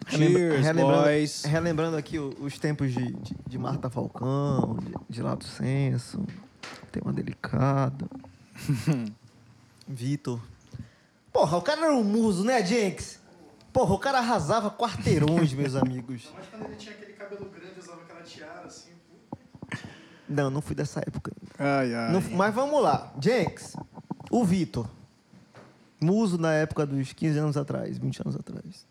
[0.07, 1.43] Cheers, relembrando, boys.
[1.43, 6.25] relembrando aqui os tempos de, de, de Marta Falcão, de, de Lato Senso,
[6.91, 8.09] tema delicado.
[9.87, 10.39] Vitor.
[11.33, 13.19] Porra, o cara era um muso, né, Jenks?
[13.73, 16.29] Porra, o cara arrasava quarteirões, meus amigos.
[16.35, 18.88] Mas quando ele tinha aquele cabelo grande, usava aquela tiara assim.
[20.29, 21.31] Não, não fui dessa época.
[21.57, 22.11] Ai, ai.
[22.13, 23.11] Não- mas vamos lá.
[23.21, 23.75] Jenks,
[24.29, 24.87] o Vitor.
[26.01, 28.85] Muso na época dos 15 anos atrás, 20 anos atrás.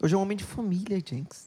[0.00, 1.46] Hoje é um homem de família, Jenks.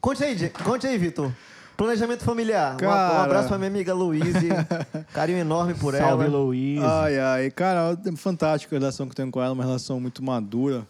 [0.00, 1.32] Conte aí, conte aí, Vitor.
[1.76, 2.72] Planejamento familiar.
[2.72, 3.22] Um- Um, Cara.
[3.22, 4.48] abraço pra minha amiga Luíse.
[5.12, 6.38] Carinho enorme por Salve, ela.
[6.38, 6.82] Luiz.
[6.82, 7.50] Ai, ai.
[7.50, 10.86] Cara, é fantástica a relação que eu tenho com ela, uma relação muito madura.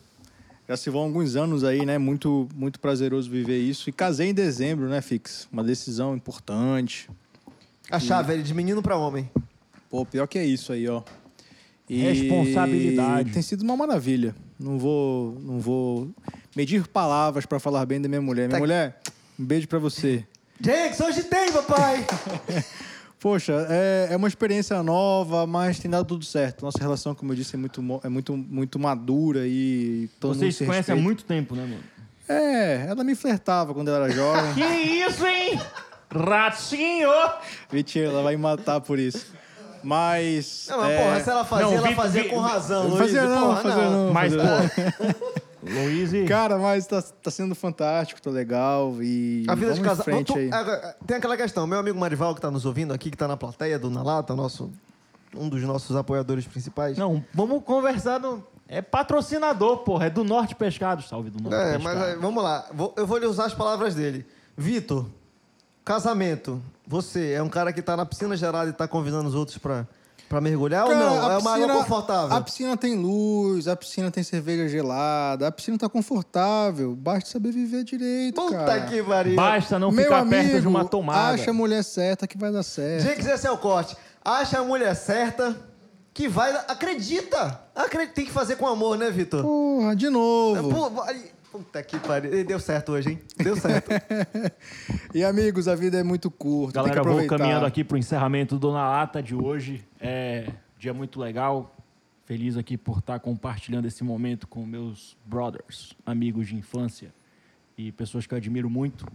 [0.68, 1.99] Já se vão alguns anos aí, né?
[1.99, 3.89] Muito, muito prazeroso viver isso.
[3.91, 5.47] E casei em dezembro, né, Fix?
[5.53, 7.11] Uma decisão importante.
[7.91, 9.30] A chave, ele de menino pra homem.
[9.91, 11.03] Pô, pior que é isso aí, ó.
[11.89, 13.30] Responsabilidade.
[13.32, 14.35] Tem sido uma maravilha.
[14.59, 16.11] Não vou, não vou
[16.57, 18.47] medir palavras pra falar bem da minha mulher.
[18.49, 19.01] Minha Tá- mulher,
[19.39, 20.24] um beijo pra você.
[20.61, 22.05] Jenks, hoje tem, papai!
[23.20, 26.62] Poxa, é, é uma experiência nova, mas tem dado tudo certo.
[26.64, 30.41] Nossa relação, como eu disse, é muito, mo- é muito, muito madura e todo mundo
[30.41, 31.03] Vocês se se conhecem há respeita.
[31.03, 31.82] muito tempo, né, mano?
[32.28, 34.53] É, ela me flertava quando eu era jovem.
[34.55, 35.59] Que isso, hein?
[36.19, 37.09] Ratinho!
[37.73, 39.33] Mentira, ela vai me matar por isso.
[39.83, 40.67] Mas.
[40.71, 42.97] Não, mas é, porra, se ela fazia, Não, ela Vitor- fazia Vi- com razão, Não
[42.97, 43.15] Luíse.
[43.15, 44.12] fazia não, Porra, fazia não.
[44.12, 44.45] Mas, não.
[44.45, 45.35] pô...
[45.67, 46.25] Luiz e...
[46.27, 49.45] Cara, mas tá, tá sendo fantástico, tá legal e.
[49.49, 50.05] A vida vamos de casal.
[50.05, 50.51] frente Tu- aí.
[51.07, 53.79] Tem aquela questão, meu amigo Marival que tá nos ouvindo aqui, que tá na plateia
[53.79, 54.71] do Na Lata, nosso,
[55.37, 56.97] um dos nossos apoiadores principais.
[56.99, 58.43] Não, vamos conversar no...
[58.67, 60.07] É patrocinador, porra.
[60.07, 61.09] É do Norte Pescados.
[61.09, 61.85] Salve do Norte É, Pescados.
[61.85, 62.67] mas aí, vamos lá.
[62.97, 64.27] Eu vou lhe usar as palavras dele.
[64.57, 65.05] Vitor,
[65.85, 66.62] casamento.
[66.87, 69.87] Você é um cara que tá na piscina gelada e tá convidando os outros pra,
[70.28, 71.12] pra mergulhar Cara, ou não?
[71.28, 72.37] a É uma água piscina- confortável.
[72.37, 76.95] A piscina tem luz, a piscina tem cerveja gelada, a piscina tá confortável.
[76.95, 78.80] Basta saber viver direito, Puta cara.
[78.82, 79.35] que pariu.
[79.37, 81.35] Basta não Meu ficar amigo, perto de uma tomada.
[81.35, 83.03] acha a mulher certa que vai dar certo.
[83.05, 83.97] Jenks, esse é o corte.
[84.24, 85.57] Acha a mulher certa
[86.12, 86.51] que vai...
[86.68, 87.61] Acredita!
[87.74, 88.14] Acredita.
[88.14, 89.43] Tem que fazer com amor, né, Vitor?
[89.43, 90.70] Porra, de novo.
[90.72, 92.45] Pô, vai- Puta que pariu.
[92.45, 93.21] Deu certo hoje, hein?
[93.37, 93.89] Deu certo.
[95.15, 96.83] E amigos, a vida é muito curta.
[96.83, 99.87] tem Galera, que vou caminhando aqui pro encerramento do Na Lata de hoje.
[100.01, 101.73] É dia muito legal.
[102.25, 107.15] Feliz aqui por estar compartilhando esse momento com meus brothers, amigos de infância
[107.79, 109.07] e pessoas que eu admiro muito.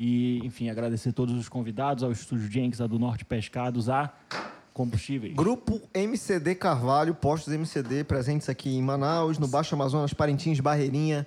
[0.00, 4.10] E, enfim, agradecer a todos os convidados, ao Estúdio Jenks, a do Norte Pescados, a
[4.72, 5.34] Combustíveis.
[5.34, 11.26] Grupo MCD Carvalho, postos MCD presentes aqui em Manaus, no Baixo Amazonas, Parintins, Barreirinha,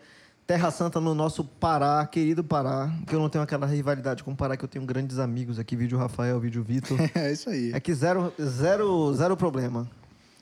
[0.49, 4.35] Terra Santa no nosso Pará, querido Pará, que eu não tenho aquela rivalidade com o
[4.35, 6.97] Pará, que eu tenho grandes amigos aqui, vídeo Rafael, vídeo Vitor.
[7.13, 7.71] É isso aí.
[7.71, 9.87] É que zero, zero, zero problema.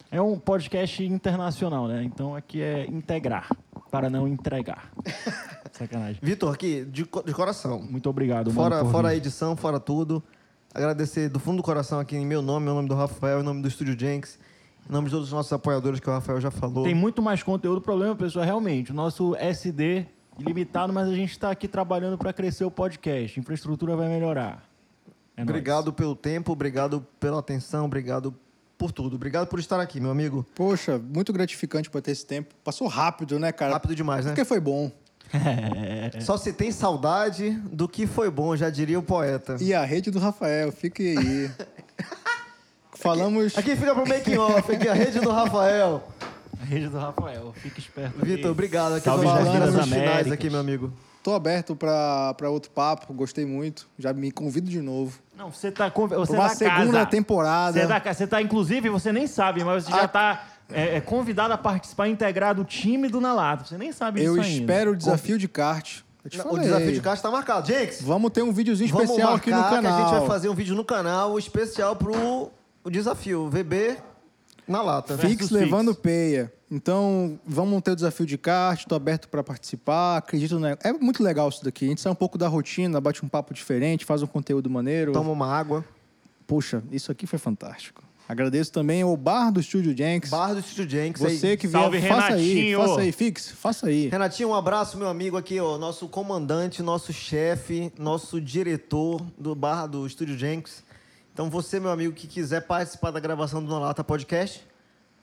[0.09, 2.03] É um podcast internacional, né?
[2.05, 3.49] Então aqui é integrar,
[3.91, 4.89] para não entregar.
[5.73, 6.19] Sacanagem.
[6.23, 7.81] Vitor, aqui, de, co- de coração.
[7.81, 9.17] Muito obrigado, mano, Fora, por fora a vir.
[9.17, 10.23] edição, fora tudo.
[10.73, 13.61] Agradecer do fundo do coração aqui em meu nome, meu nome do Rafael, em nome
[13.61, 14.39] do Estúdio Jenks,
[14.89, 16.83] em nome de todos os nossos apoiadores que o Rafael já falou.
[16.83, 17.77] Tem muito mais conteúdo.
[17.77, 20.05] O problema, pessoal, é realmente o nosso SD
[20.39, 23.37] ilimitado, mas a gente está aqui trabalhando para crescer o podcast.
[23.37, 24.63] A infraestrutura vai melhorar.
[25.35, 25.49] É nóis.
[25.49, 28.33] Obrigado pelo tempo, obrigado pela atenção, obrigado
[28.77, 29.15] por tudo.
[29.15, 30.45] Obrigado por estar aqui, meu amigo.
[30.55, 32.55] Poxa, muito gratificante por ter esse tempo.
[32.63, 33.73] Passou rápido, né, cara?
[33.73, 34.31] Rápido demais, né?
[34.31, 34.91] Porque foi bom.
[36.21, 39.57] Só se tem saudade do que foi bom, já diria o poeta.
[39.59, 41.51] E a rede do Rafael, fique aí.
[43.07, 43.57] Falamos.
[43.57, 46.03] Aqui fica pro making off, aqui a rede do Rafael.
[46.61, 47.53] A rede do Rafael.
[47.55, 48.25] Fica esperto.
[48.25, 48.95] Vitor, obrigado.
[48.95, 50.31] Aqui Salve as finais Américas.
[50.31, 50.91] aqui, meu amigo.
[51.23, 53.87] Tô aberto pra, pra outro papo, gostei muito.
[53.99, 55.19] Já me convido de novo.
[55.37, 57.05] Não, você tá conv- você Pra uma da segunda casa.
[57.05, 57.73] temporada.
[57.73, 60.45] Você, é da ca- você tá, inclusive, você nem sabe, mas você já A- tá
[60.71, 63.67] é, é, convidado a participar, integrar do time do Nalato.
[63.67, 64.61] Você nem sabe Eu disso ainda.
[64.61, 65.99] espero o desafio de kart.
[66.33, 67.67] Eu O desafio de caixa tá marcado.
[67.67, 69.81] Jenks, Vamos ter um videozinho especial aqui no canal.
[69.81, 72.51] que a gente vai fazer um vídeo no canal especial pro
[72.87, 73.49] o desafio.
[73.49, 73.97] VB
[74.65, 75.17] na lata.
[75.17, 76.01] Fix levando Fix.
[76.01, 76.53] peia.
[76.71, 80.67] Então, vamos ter o desafio de kart, tô aberto para participar, acredito no...
[80.67, 81.85] É muito legal isso daqui.
[81.85, 85.13] A gente sai um pouco da rotina, bate um papo diferente, faz um conteúdo maneiro.
[85.13, 85.85] Toma uma água.
[86.45, 88.03] Poxa, isso aqui foi fantástico.
[88.27, 90.29] Agradeço também ao Bar do Estúdio Jenks.
[90.29, 91.37] Bar do Estúdio Jenks aí.
[91.37, 92.79] Você que vier, Salve, faça aí, Renatinho.
[92.79, 94.09] faça aí, Fix, faça aí.
[94.09, 99.87] Renatinho, um abraço, meu amigo aqui, ó, nosso comandante, nosso chefe, nosso diretor do bar
[99.87, 100.83] do Estúdio Jenks.
[101.37, 104.65] Então, você, meu amigo, que quiser participar da gravação do Na Lata Podcast,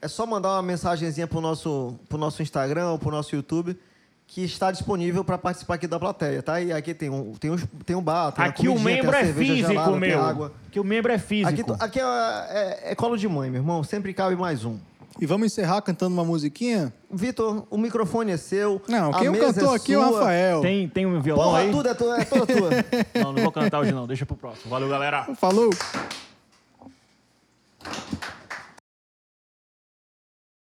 [0.01, 3.77] é só mandar uma mensagenzinha pro nosso, pro nosso Instagram ou pro nosso YouTube,
[4.25, 6.61] que está disponível para participar aqui da plateia, tá?
[6.61, 9.67] E aqui tem um, tem um, tem um bar, tem Aqui o membro é físico,
[9.73, 10.45] gelada, meu.
[10.69, 11.73] Aqui o membro é físico.
[11.73, 13.83] Aqui, aqui é, é- é colo de mãe, meu irmão.
[13.83, 14.79] Sempre cabe mais um.
[15.19, 16.93] E vamos encerrar cantando uma musiquinha?
[17.09, 18.81] Vitor, o microfone é seu.
[18.87, 20.61] Não, quem cantou é aqui é o Rafael.
[20.61, 21.71] Tem, tem um violão Porra, aí?
[21.71, 22.69] tudo é, tua, é toda tua.
[23.23, 24.69] não, não vou cantar hoje não, deixa pro próximo.
[24.69, 25.25] Valeu, galera.
[25.35, 25.69] Falou.